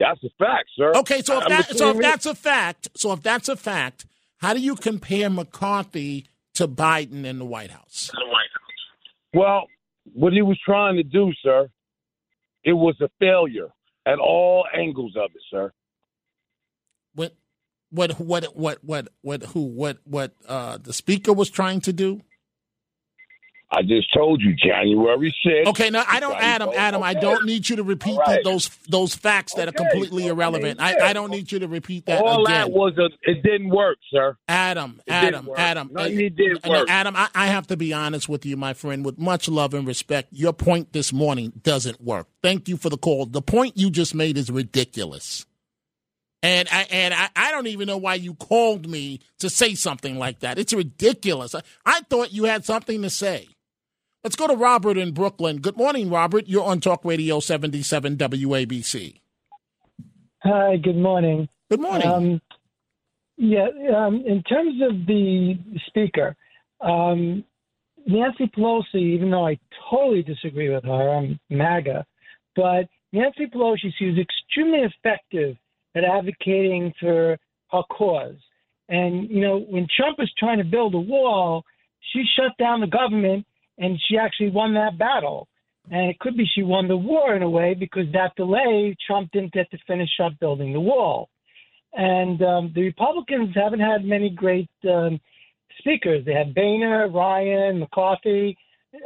[0.00, 0.92] That's a fact, sir.
[0.96, 4.06] Okay, so if that, so if that's a fact, so if that's a fact,
[4.38, 8.10] how do you compare McCarthy to Biden in the White House?
[8.14, 9.34] the White House?
[9.34, 9.66] Well,
[10.14, 11.68] what he was trying to do, sir,
[12.64, 13.68] it was a failure
[14.06, 15.72] at all angles of it, sir.
[17.14, 17.34] What,
[17.90, 22.22] what, what, what, what, what, who, what, what, uh, the speaker was trying to do?
[23.72, 25.66] I just told you, January 6th.
[25.68, 26.70] Okay, now I don't, Adam.
[26.76, 28.42] Adam, I don't need you to repeat right.
[28.42, 30.80] those those facts that are completely irrelevant.
[30.80, 31.10] mean, I.
[31.10, 32.54] I don't need you to repeat that All again.
[32.54, 34.36] that was a, it didn't work, sir.
[34.48, 35.48] Adam, It Adam.
[35.56, 35.90] Adam.
[35.92, 36.90] No, it didn't no, work.
[36.90, 39.86] Adam, I, I have to be honest with you, my friend, with much love and
[39.86, 40.28] respect.
[40.32, 42.26] Your point this morning doesn't work.
[42.42, 43.26] Thank you for the call.
[43.26, 45.46] The point you just made is ridiculous.
[46.42, 50.18] And I and I, I don't even know why you called me to say something
[50.18, 50.58] like that.
[50.58, 51.54] It's ridiculous.
[51.54, 53.48] I, I thought you had something to say.
[54.22, 55.62] Let's go to Robert in Brooklyn.
[55.62, 56.46] Good morning, Robert.
[56.46, 59.20] You're on Talk Radio 77 WABC.
[60.42, 61.48] Hi, good morning.
[61.70, 62.06] Good morning.
[62.06, 62.40] Um,
[63.38, 66.36] yeah, um, in terms of the speaker,
[66.82, 67.44] um,
[68.06, 69.58] Nancy Pelosi, even though I
[69.90, 72.04] totally disagree with her, I'm MAGA,
[72.56, 75.56] but Nancy Pelosi, she was extremely effective
[75.94, 77.38] at advocating for
[77.72, 78.36] her cause.
[78.90, 81.64] And, you know, when Trump was trying to build a wall,
[82.12, 83.46] she shut down the government
[83.80, 85.48] and she actually won that battle.
[85.90, 89.32] And it could be she won the war in a way because that delay, Trump
[89.32, 91.30] didn't get to finish up building the wall.
[91.94, 95.18] And um, the Republicans haven't had many great um,
[95.78, 96.24] speakers.
[96.24, 98.56] They had Boehner, Ryan, McCarthy.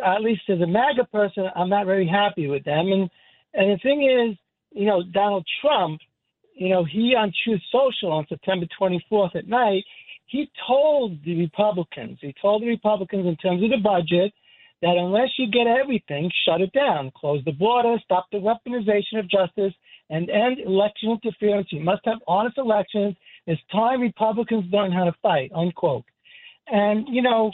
[0.04, 2.90] At least as a MAGA person, I'm not very happy with them.
[2.92, 3.08] And
[3.54, 4.36] and the thing is,
[4.72, 6.00] you know, Donald Trump,
[6.54, 9.84] you know, he on Truth Social on September 24th at night,
[10.26, 14.32] he told the Republicans, he told the Republicans in terms of the budget
[14.84, 19.30] that unless you get everything, shut it down, close the border, stop the weaponization of
[19.30, 19.72] justice,
[20.10, 21.68] and end election interference.
[21.70, 23.16] You must have honest elections.
[23.46, 26.04] It's time Republicans learn how to fight, unquote.
[26.66, 27.50] And, you know,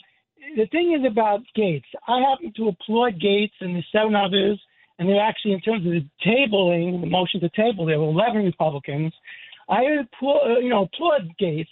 [0.56, 4.60] the thing is about Gaetz, I happen to applaud Gaetz and the seven others,
[4.98, 8.42] and they're actually, in terms of the tabling, the motion to table, there were 11
[8.42, 9.12] Republicans.
[9.68, 11.68] I applaud, you know, applaud Gaetz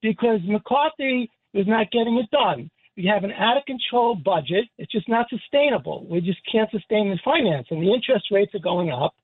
[0.00, 2.70] because McCarthy was not getting it done.
[2.96, 4.64] We have an out of control budget.
[4.78, 6.06] It's just not sustainable.
[6.08, 9.14] We just can't sustain the finance, and the interest rates are going up.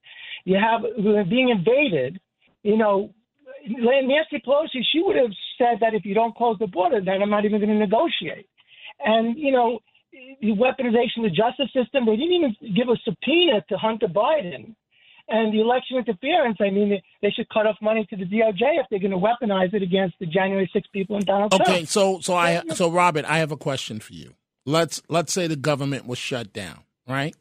[0.44, 2.20] You have we're being invaded.
[2.62, 3.12] You know,
[3.66, 7.30] Nancy Pelosi, she would have said that if you don't close the border, then I'm
[7.30, 8.48] not even going to negotiate.
[9.04, 9.80] And you know,
[10.12, 12.06] the weaponization of the justice system.
[12.06, 14.74] They didn't even give a subpoena to Hunter Biden.
[15.30, 18.86] And the election interference, I mean, they- should cut off money to the DOJ if
[18.90, 21.68] they're going to weaponize it against the January 6 people in Donald Trump.
[21.68, 24.34] Okay, so so I so Robert, I have a question for you.
[24.64, 27.34] Let's let's say the government was shut down, right?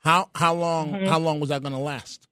[0.00, 1.06] How how long Mhm.
[1.08, 2.26] how long was that going to last?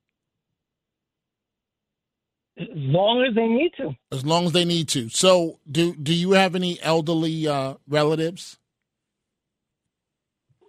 [2.56, 3.96] As long as they need to.
[4.12, 5.08] As long as they need to.
[5.08, 8.58] So do do you have any elderly uh, relatives?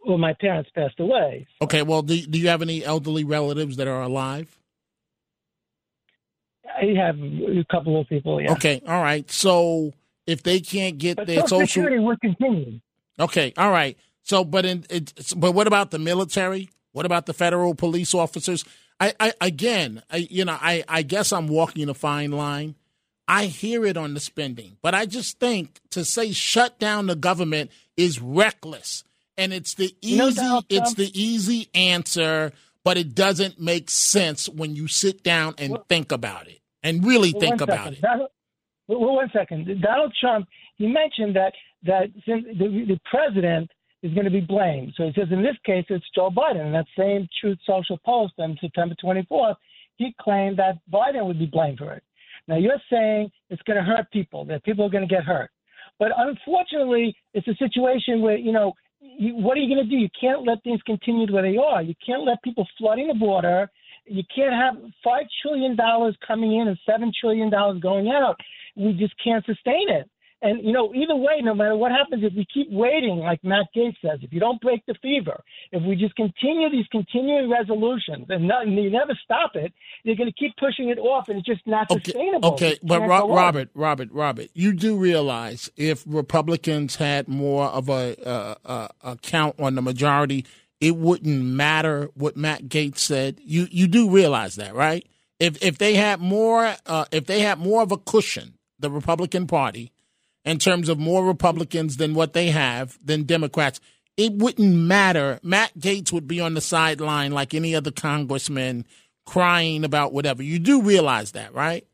[0.05, 1.47] Well, my parents passed away.
[1.61, 4.55] Okay, well, do do you have any elderly relatives that are alive?
[6.65, 8.51] I have a couple of people, yeah.
[8.53, 9.29] Okay, all right.
[9.31, 9.93] So
[10.27, 12.79] if they can't get But their Social social, Security would continue.
[13.19, 13.97] okay, all right.
[14.23, 16.69] So, but in it, but what about the military?
[16.91, 18.65] What about the federal police officers?
[18.99, 22.75] I, I again, I, you know, I, I guess I'm walking a fine line.
[23.27, 27.15] I hear it on the spending, but I just think to say shut down the
[27.15, 29.03] government is reckless,
[29.37, 32.51] and it's the easy, No it's the easy answer,
[32.83, 37.31] but it doesn't make sense when you sit down and think about it and really
[37.33, 37.93] Well, think about second.
[37.93, 38.01] it.
[38.01, 38.29] Donald,
[38.87, 39.81] well, one second.
[39.81, 43.69] Donald Trump, he mentioned that that since the, the president
[44.01, 44.93] is going to be blamed.
[44.95, 46.65] So he says in this case it's Joe Biden.
[46.67, 49.55] In that same Truth Social post on September 24th,
[49.97, 52.03] he claimed that Biden would be blamed for it.
[52.47, 55.49] Now you're saying it's going to hurt people, that people are going to get hurt.
[55.97, 58.73] But unfortunately, it's a situation where, you know,
[59.19, 59.97] what are you going to do?
[59.97, 61.81] You can't let things continue where they are.
[61.81, 63.69] You can't let people flooding the border.
[64.05, 64.75] You can't have
[65.05, 65.77] $5 trillion
[66.25, 67.49] coming in and $7 trillion
[67.79, 68.39] going out.
[68.75, 70.09] We just can't sustain it.
[70.45, 73.65] And you know, either way, no matter what happens, if we keep waiting, like Matt
[73.75, 75.41] Gaetz says, if you don't break the fever,
[75.71, 79.73] if we just continue these continuing resolutions and, not, and you never stop it,
[80.03, 82.53] you're going to keep pushing it off, and it's just not okay, sustainable.
[82.53, 88.15] Okay, but Ro- Robert, Robert, Robert, you do realize if Republicans had more of a,
[88.23, 90.45] uh, uh, a count on the majority,
[90.79, 93.39] it wouldn't matter what Matt Gaetz said.
[93.43, 95.03] You you do realize that, right?
[95.39, 99.47] If if they had more, uh, if they had more of a cushion, the Republican
[99.47, 99.91] Party,
[100.45, 103.79] in terms of more Republicans than what they have than Democrats,
[104.15, 105.39] it wouldn't matter.
[105.43, 108.85] Matt Gaetz would be on the sideline like any other congressman,
[109.25, 110.43] crying about whatever.
[110.43, 111.85] You do realize that, right?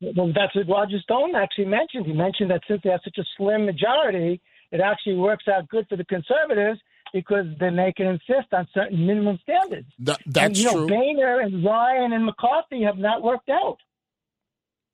[0.00, 2.06] Well, that's what Roger Stone actually mentioned.
[2.06, 5.86] He mentioned that since they have such a slim majority, it actually works out good
[5.88, 6.80] for the conservatives
[7.12, 9.88] because then they can insist on certain minimum standards.
[10.04, 10.88] Th- and, that's you know, true.
[10.88, 13.76] Boehner and Ryan and McCarthy have not worked out.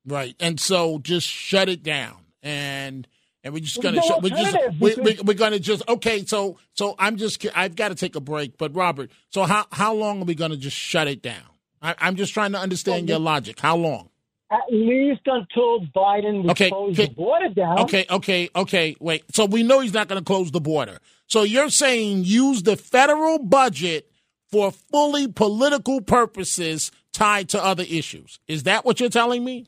[0.05, 0.35] Right.
[0.41, 2.17] And so just shut it down.
[2.43, 3.07] And
[3.45, 6.25] and we're just gonna no shut, we're just we, we, we're gonna just okay.
[6.25, 8.59] So so I'm just I've got to take a break.
[8.59, 11.43] But Robert, so how how long are we gonna just shut it down?
[11.81, 13.61] I, I'm just trying to understand your logic.
[13.61, 14.11] How long?
[14.51, 17.07] At least until Biden Okay, close okay.
[17.07, 17.81] the border down.
[17.81, 18.97] Okay, okay, okay.
[18.99, 19.25] Wait.
[19.35, 21.01] So we know he's not going to close the border.
[21.27, 24.11] So you're saying use the federal budget
[24.51, 28.41] for fully political purposes tied to other issues.
[28.49, 29.67] Is that what you're telling me?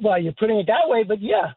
[0.00, 1.52] Well, you're putting it that way, but yeah.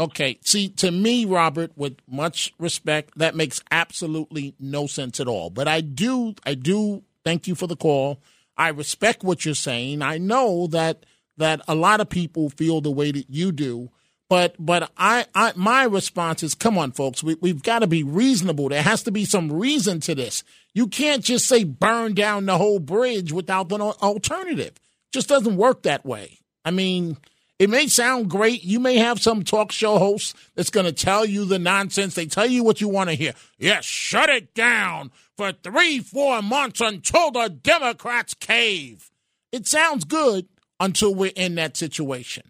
[0.00, 0.38] Okay.
[0.42, 5.50] See, to me, Robert, with much respect, that makes absolutely no sense at all.
[5.50, 8.20] But I do, I do thank you for the call.
[8.56, 10.02] I respect what you're saying.
[10.02, 11.06] I know that
[11.36, 13.90] that a lot of people feel the way that you do.
[14.28, 17.22] But but I, I my response is come on, folks.
[17.22, 18.68] We, we've got to be reasonable.
[18.68, 20.44] There has to be some reason to this.
[20.72, 24.72] You can't just say burn down the whole bridge without an al- alternative.
[25.12, 26.38] Just doesn't work that way.
[26.64, 27.18] I mean,
[27.58, 28.64] it may sound great.
[28.64, 32.14] You may have some talk show host that's going to tell you the nonsense.
[32.14, 33.32] They tell you what you want to hear.
[33.58, 39.10] Yes, shut it down for three, four months until the Democrats cave.
[39.52, 40.48] It sounds good
[40.80, 42.42] until we're in that situation.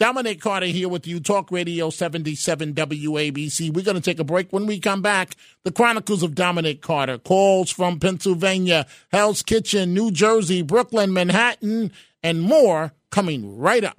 [0.00, 3.72] Dominic Carter here with you, Talk Radio 77 WABC.
[3.72, 4.52] We're going to take a break.
[4.52, 5.34] When we come back,
[5.64, 11.90] the Chronicles of Dominic Carter, calls from Pennsylvania, Hell's Kitchen, New Jersey, Brooklyn, Manhattan,
[12.22, 13.98] and more coming right up.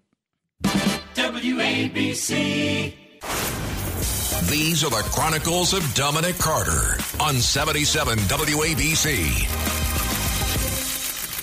[1.19, 2.93] WABC.
[4.49, 9.47] These are the Chronicles of Dominic Carter on 77 WABC.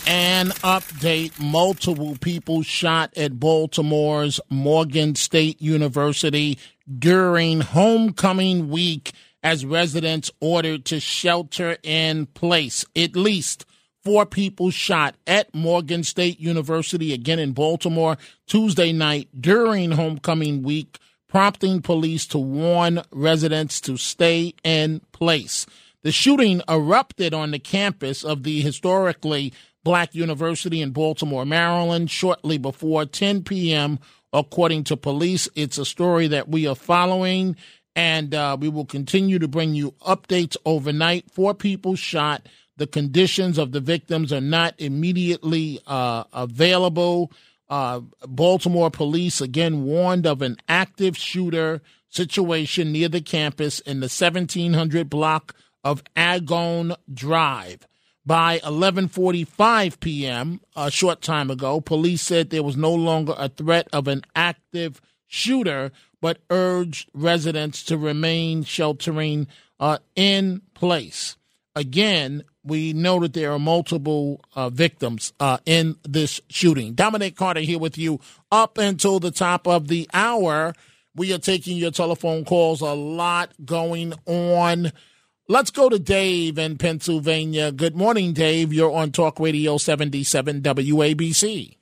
[0.08, 6.58] An update multiple people shot at Baltimore's Morgan State University
[6.98, 9.12] during homecoming week
[9.42, 12.84] as residents ordered to shelter in place.
[12.96, 13.66] At least
[14.06, 21.00] four people shot at Morgan State University again in Baltimore Tuesday night during homecoming week,
[21.26, 25.66] prompting police to warn residents to stay in place.
[26.04, 29.52] The shooting erupted on the campus of the historically
[29.82, 33.98] black university in Baltimore, Maryland, shortly before 10 p.m.,
[34.32, 35.48] according to police.
[35.56, 37.56] It's a story that we are following,
[37.96, 41.28] and uh, we will continue to bring you updates overnight.
[41.32, 42.46] Four people shot.
[42.76, 47.32] The conditions of the victims are not immediately uh, available.
[47.68, 54.04] Uh, Baltimore police again warned of an active shooter situation near the campus in the
[54.04, 57.86] 1700 block of Argonne Drive.
[58.24, 63.88] By 11:45 p.m., a short time ago, police said there was no longer a threat
[63.92, 69.46] of an active shooter, but urged residents to remain sheltering
[69.78, 71.36] uh, in place.
[71.76, 76.94] Again, we know that there are multiple uh, victims uh, in this shooting.
[76.94, 80.74] Dominic Carter here with you up until the top of the hour.
[81.14, 82.80] We are taking your telephone calls.
[82.80, 84.92] A lot going on.
[85.48, 87.70] Let's go to Dave in Pennsylvania.
[87.70, 88.72] Good morning, Dave.
[88.72, 91.76] You're on Talk Radio 77 WABC.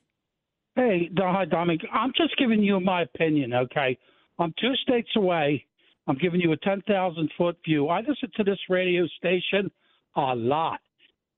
[0.76, 1.80] Hey, hi, Dominic.
[1.93, 3.97] I'm just giving you my opinion, okay?
[4.39, 5.64] I'm two states away.
[6.07, 7.89] I'm giving you a 10,000 foot view.
[7.89, 9.70] I listen to this radio station
[10.17, 10.81] a lot.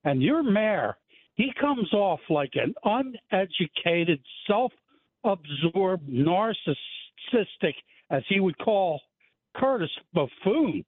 [0.05, 0.97] And your mayor,
[1.35, 4.72] he comes off like an uneducated, self
[5.24, 7.74] absorbed, narcissistic,
[8.11, 9.01] as he would call
[9.57, 10.85] Curtis, buffoon.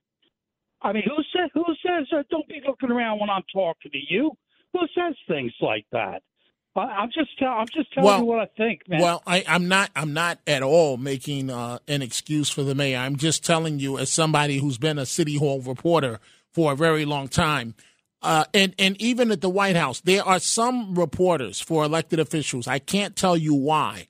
[0.81, 3.97] I mean, who said who says uh, don't be looking around when I'm talking to
[4.09, 4.31] you?
[4.73, 6.21] Who says things like that?
[6.75, 9.01] I, I'm just tell, I'm just telling Well- you what I think, man.
[9.01, 9.89] Well, I, I'm not.
[9.95, 12.97] I'm not at all making uh, an excuse for the mayor.
[12.99, 16.19] I'm just telling you, as somebody who's been a city hall reporter
[16.53, 17.75] for a very long time,
[18.21, 22.67] uh, and and even at the White House, there are some reporters for elected officials.
[22.67, 24.07] I can't tell you why,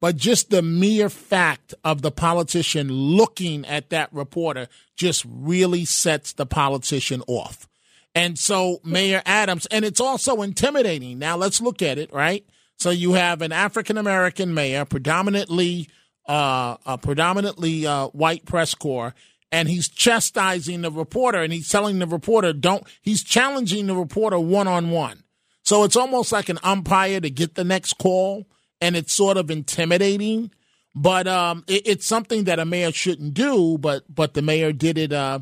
[0.00, 6.32] but just the mere fact of the politician looking at that reporter just really sets
[6.32, 7.68] the politician off.
[8.14, 11.18] And so Mayor Adams, and it's also intimidating.
[11.18, 12.44] Now let's look at it, right?
[12.78, 15.88] So you have an African American mayor, predominantly
[16.26, 19.14] uh, a predominantly uh, white press corps,
[19.52, 24.38] and he's chastising the reporter, and he's telling the reporter, "Don't." He's challenging the reporter
[24.38, 25.24] one on one.
[25.62, 28.46] So it's almost like an umpire to get the next call,
[28.80, 30.50] and it's sort of intimidating.
[30.94, 33.78] But um, it, it's something that a mayor shouldn't do.
[33.78, 35.40] But but the mayor did it uh,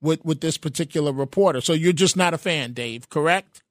[0.00, 1.60] with with this particular reporter.
[1.60, 3.62] So you're just not a fan, Dave, correct?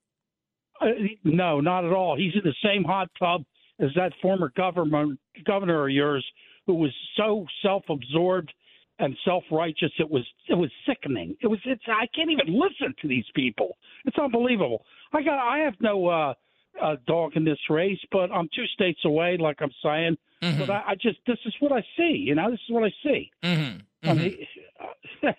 [0.79, 0.87] Uh,
[1.23, 2.15] no, not at all.
[2.15, 3.43] He's in the same hot tub
[3.79, 6.25] as that former government governor of yours,
[6.65, 8.53] who was so self-absorbed
[8.99, 9.91] and self-righteous.
[9.99, 11.35] It was it was sickening.
[11.41, 11.59] It was.
[11.65, 11.81] It's.
[11.87, 13.77] I can't even listen to these people.
[14.05, 14.83] It's unbelievable.
[15.13, 15.37] I got.
[15.39, 16.33] I have no uh,
[16.81, 19.37] uh, dog in this race, but I'm two states away.
[19.39, 21.19] Like I'm saying, but I, I just.
[21.27, 22.23] This is what I see.
[22.25, 23.31] You know, this is what I see.
[23.43, 24.09] Mm-hmm.
[24.09, 24.37] I mean,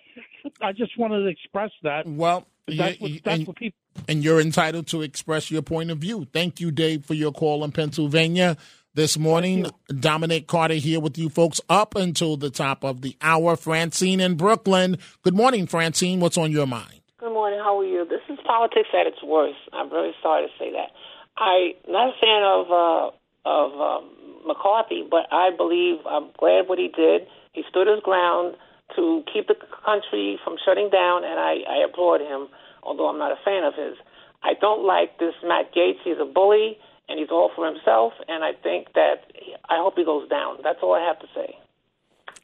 [0.61, 2.07] I just wanted to express that.
[2.07, 3.77] Well, that's what, that's and- what people.
[4.07, 6.27] and you're entitled to express your point of view.
[6.31, 8.57] Thank you, Dave, for your call in Pennsylvania
[8.99, 9.65] this morning.
[9.87, 13.55] Dominic Carter here with you folks up until the top of the hour.
[13.55, 14.97] Francine in Brooklyn.
[15.23, 16.19] Good morning, Francine.
[16.19, 16.99] What's on your mind?
[17.17, 17.59] Good morning.
[17.59, 18.03] How are you?
[18.03, 19.55] This is politics at its worst.
[19.71, 20.91] I'm really sorry to say that.
[21.37, 23.11] I'm not a fan of uh,
[23.47, 24.11] of um,
[24.45, 27.21] McCarthy, but I believe I'm glad what he did.
[27.53, 28.57] He stood his ground
[28.97, 32.49] to keep the country from shutting down, and I, I applaud him.
[32.83, 33.95] Although I'm not a fan of his,
[34.43, 36.03] I don't like this Matt Gaetz.
[36.03, 36.77] He's a bully,
[37.09, 38.13] and he's all for himself.
[38.27, 39.31] And I think that
[39.67, 40.57] I hope he goes down.
[40.63, 41.57] That's all I have to say.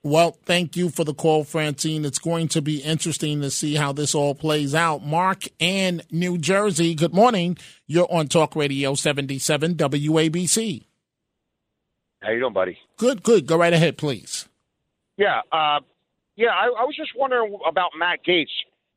[0.03, 2.05] Well, thank you for the call, Francine.
[2.05, 5.03] It's going to be interesting to see how this all plays out.
[5.03, 6.93] Mark in New Jersey.
[6.93, 7.57] Good morning.
[7.87, 10.83] You're on Talk Radio 77 WABC.
[12.21, 12.77] How you doing, buddy?
[12.97, 13.47] Good, good.
[13.47, 14.47] Go right ahead, please.
[15.17, 15.79] Yeah, uh,
[16.35, 16.49] yeah.
[16.49, 18.47] I, I was just wondering about Matt Gaetz.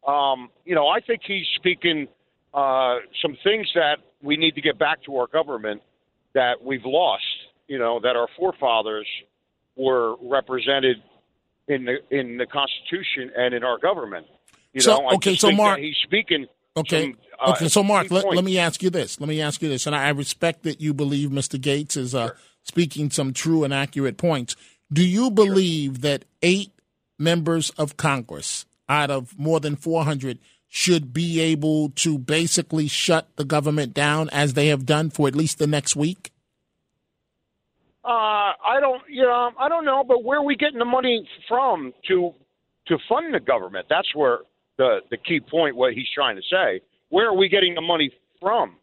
[0.06, 2.08] Um, you know, I think he's speaking
[2.54, 5.82] uh, some things that we need to get back to our government
[6.34, 7.24] that we've lost.
[7.66, 9.06] You know, that our forefathers
[9.76, 10.96] were represented
[11.68, 14.26] in the in the Constitution and in our government.
[14.72, 16.46] You So, know, I okay, so think that Mark- he's speaking.
[16.76, 17.02] Okay.
[17.02, 17.68] some, uh, okay.
[17.68, 19.18] So, Mark, let, let me ask you this.
[19.20, 19.86] Let me ask you this.
[19.86, 21.58] And I respect that you believe Mr.
[21.58, 22.30] Gaetz is uh,
[22.62, 24.54] speaking some true and accurate points.
[24.92, 26.70] Do you believe that eight
[27.18, 30.38] members of Congress out of more than 400
[30.68, 35.34] should be able to basically shut the government down as they have done for at
[35.34, 36.30] least the next week?
[38.04, 41.28] Uh, I don't, you know, I don't know, but where are we getting the money
[41.46, 42.32] from to
[42.86, 43.86] to fund the government?
[43.90, 44.38] That's where
[44.76, 45.76] the the key point.
[45.76, 46.80] What he's trying to say.
[47.10, 48.10] Where are we getting the money
[48.40, 48.76] from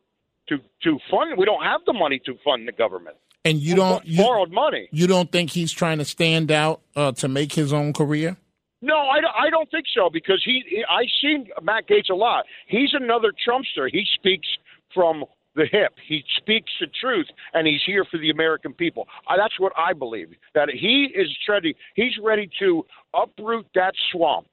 [0.50, 1.38] to to fund?
[1.38, 3.18] We don't have the money to fund the government.
[3.44, 4.90] And you don't you, borrowed money.
[4.92, 8.38] You don't think he's trying to stand out uh, to make his own career?
[8.86, 12.14] No, I, don't- I don't think so because he, he I see Matt Gaetz a
[12.16, 12.46] lot.
[12.68, 13.90] He's another Trumpster.
[13.92, 14.48] He speaks
[14.94, 15.26] from
[15.56, 15.94] the hip.
[16.08, 19.08] He speaks the truth, and he's here for the American people.
[19.28, 20.30] Uh, that's what I believe.
[20.54, 21.76] That he is ready.
[21.96, 24.48] He's ready to uproot that swamp.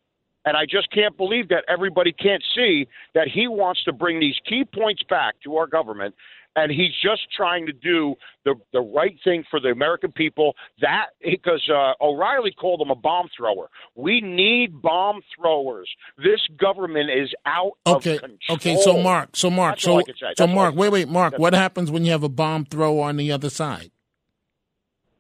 [0.45, 4.35] And I just can't believe that everybody can't see that he wants to bring these
[4.49, 6.15] key points back to our government.
[6.55, 10.55] And he's just trying to do the the right thing for the American people.
[10.81, 13.69] That because uh, O'Reilly called him a bomb thrower.
[13.95, 15.89] We need bomb throwers.
[16.19, 18.17] This government is out Okay.
[18.17, 18.39] of control.
[18.57, 18.77] Okay.
[18.83, 19.31] So Mark.
[19.35, 19.77] So Mark.
[19.77, 20.75] That's So so That's all I Mark.
[20.75, 20.93] Wait.
[20.93, 21.09] Wait.
[21.09, 21.33] Mark.
[21.33, 23.91] That's What happens when you have a bomb thrower on the other side?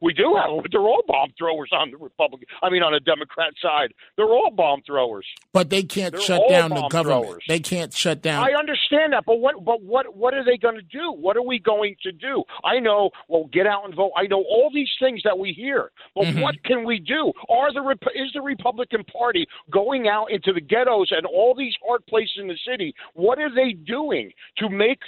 [0.03, 0.51] We do have.
[0.51, 0.65] them.
[0.71, 2.49] They're all bomb throwers on the Republican.
[2.63, 5.25] I mean, on the Democrat side, they're all bomb throwers.
[5.53, 7.25] But they can't They're shut down the government.
[7.25, 7.45] throwers.
[7.49, 8.45] They can't shut down.
[8.45, 11.13] I understand that, but what, but what, what are they going to do?
[11.13, 12.43] What are we going to do?
[12.65, 13.11] I know.
[13.29, 14.13] Well, get out and vote.
[14.17, 16.41] I know all these things that we hear, but Mm-hmm.
[16.41, 17.33] what can we do?
[17.49, 17.83] Are the
[18.15, 22.49] is the Republican Party going out into the ghettos and all these hard places in
[22.49, 22.95] the city?
[23.15, 24.99] What are they doing to make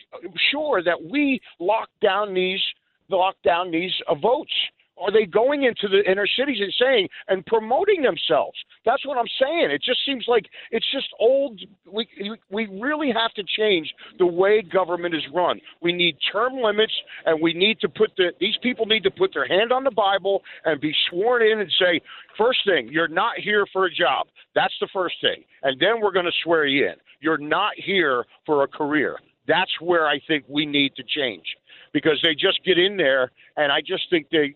[0.51, 2.61] sure that we lock down these
[3.09, 4.53] lock down these uh, votes?
[4.97, 8.57] Are they going into the inner cities and saying and promoting themselves?
[8.85, 9.71] That's what I'm saying.
[9.71, 11.61] It just seems like it's just old.
[11.91, 12.07] We
[12.51, 15.61] we really have to change the way government is run.
[15.83, 16.93] We need term limits,
[17.27, 19.91] and we need to put the these people need to put their hand on the
[19.91, 22.01] Bible and be sworn in and say,
[22.39, 24.29] first thing, you're not here for a job.
[24.55, 26.95] That's the first thing, and then we're going to swear you in.
[27.21, 29.19] You're not here for a career.
[29.49, 31.45] That's where I think we need to change
[31.93, 34.55] because they just get in there, and I just think they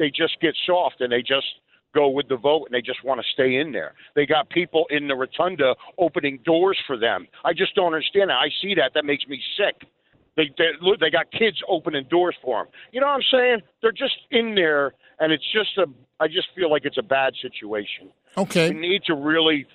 [0.00, 1.46] they just get soft and they just
[1.94, 3.92] go with the vote and they just want to stay in there.
[4.16, 7.28] They got people in the rotunda opening doors for them.
[7.44, 8.38] I just don't understand that.
[8.38, 8.92] I see that.
[8.94, 9.88] That makes me sick.
[10.36, 12.72] They they, they got kids opening doors for them.
[12.92, 13.58] You know what I'm saying?
[13.82, 15.86] They're just in there, and it's just a.
[16.18, 18.10] I just feel like it's a bad situation.
[18.38, 18.70] Okay.
[18.70, 19.66] We need to really.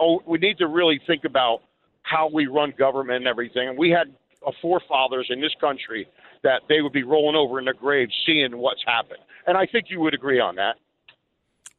[0.00, 1.60] Oh, we need to really think about
[2.02, 3.68] how we run government and everything.
[3.68, 4.08] And we had
[4.46, 6.08] a forefathers in this country
[6.42, 9.20] that they would be rolling over in their graves seeing what's happened.
[9.48, 10.76] And I think you would agree on that.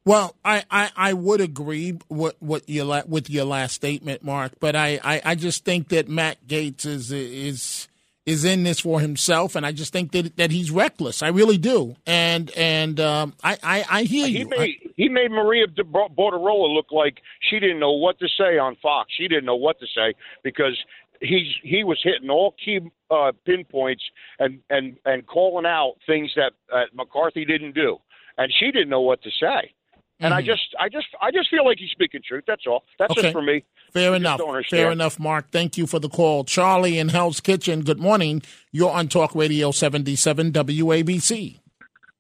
[0.04, 4.54] Well, I, I, I would agree with what your with your last statement, Mark.
[4.60, 7.88] But I, I, I just think that Matt Gaetz is is
[8.26, 11.22] is in this for himself, and I just think that that he's reckless.
[11.22, 11.96] I really do.
[12.08, 14.48] And and um, I, I, I hear he you.
[14.48, 18.58] Made, I, he made Maria de Borderola look like she didn't know what to say
[18.58, 19.12] on Fox.
[19.16, 20.76] She didn't know what to say because
[21.22, 22.80] he's he was hitting all key
[23.12, 24.04] uh, pinpoints
[24.40, 27.98] and and and calling out things that uh, McCarthy didn't do,
[28.38, 29.72] and she didn't know what to say.
[30.22, 30.48] And I Mhm.
[30.48, 32.44] just, I just, I just feel like he's speaking truth.
[32.46, 32.84] That's all.
[33.00, 33.22] That's Okay.
[33.22, 33.64] just for me.
[33.94, 34.42] Fair I enough.
[34.70, 35.50] Fair enough, Mark.
[35.50, 36.44] Thank you for the call.
[36.44, 38.42] Charlie in Hell's Kitchen, good morning.
[38.74, 41.59] You're on Talk Radio 77 WABC.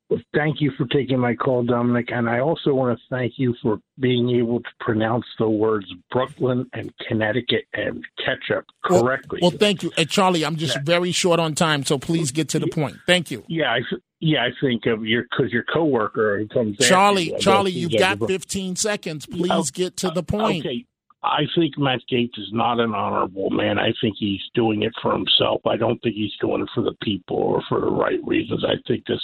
[0.09, 2.09] Well, thank you for taking my call, Dominic.
[2.11, 6.67] And I also want to thank you for being able to pronounce the words Brooklyn
[6.73, 9.39] and Connecticut and ketchup correctly.
[9.41, 9.91] Well, thank you.
[9.97, 12.97] Uh, Charlie, I'm just very short on time, so please get to the point.
[13.05, 13.43] Thank you.
[13.47, 13.79] yeah, I,
[14.19, 18.17] yeah, I think of your because your coworker who comes Charlie, you, Charlie, you've got
[18.19, 19.27] 15 seconds.
[19.27, 20.65] Please Oh, get to the point.
[20.65, 20.85] Okay.
[21.21, 23.77] I think Matt Gaetz is not an honorable man.
[23.77, 25.61] I think he's doing it for himself.
[25.67, 28.63] I don't think he's doing it for the people or for the right reasons.
[28.65, 29.19] I think this.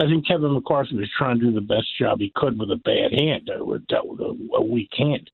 [0.00, 2.76] I think Kevin McCarthy was trying to do the best job he could with a
[2.76, 5.30] bad hand, uh, with dealt with a, a weak hand.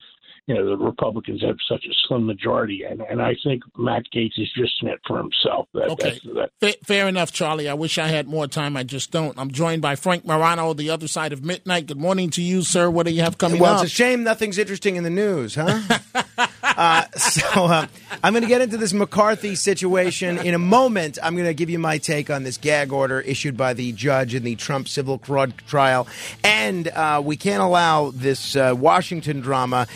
[0.47, 4.39] You know, the Republicans have such a slim majority, and, and I think Matt Gaetz
[4.39, 5.67] is just in it for himself.
[5.75, 6.11] That, Okay.
[6.11, 7.69] that's, that, Fa- fair enough, Charlie.
[7.69, 8.77] I wish I had more time.
[8.77, 9.37] I just don't.
[9.41, 11.87] I'm joined by Frank Morano, the other side of midnight.
[11.89, 12.89] Good morning to you, sir.
[12.89, 13.83] What do you have coming well, up?
[13.83, 15.81] it's a shame nothing's interesting in the news, huh?
[16.63, 17.87] uh, so uh,
[18.23, 21.19] I'm going to get into this McCarthy situation in a moment.
[21.25, 24.33] I'm going to give you my take on this gag order issued by the judge
[24.33, 26.07] in the Trump civil fraud trial,
[26.45, 29.89] and uh, we can't allow this uh, Washington drama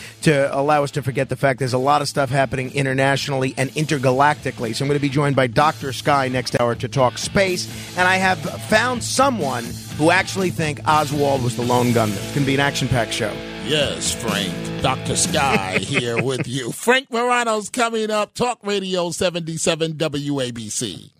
[0.49, 3.71] to allow us to forget the fact there's a lot of stuff happening internationally and
[3.71, 4.75] intergalactically.
[4.75, 5.93] So I'm going to be joined by Dr.
[5.93, 7.67] Sky next hour to talk space,
[7.97, 8.39] and I have
[8.69, 9.65] found someone
[9.97, 12.17] who actually think Oswald was the lone gunman.
[12.19, 13.33] It's going to be an action-packed show.
[13.65, 14.83] Yes, Frank.
[14.83, 15.17] Dr.
[15.17, 16.73] Sky here with you.
[16.73, 18.35] Frank Morano's coming up.
[18.35, 21.20] Talk Radio 77 WABC.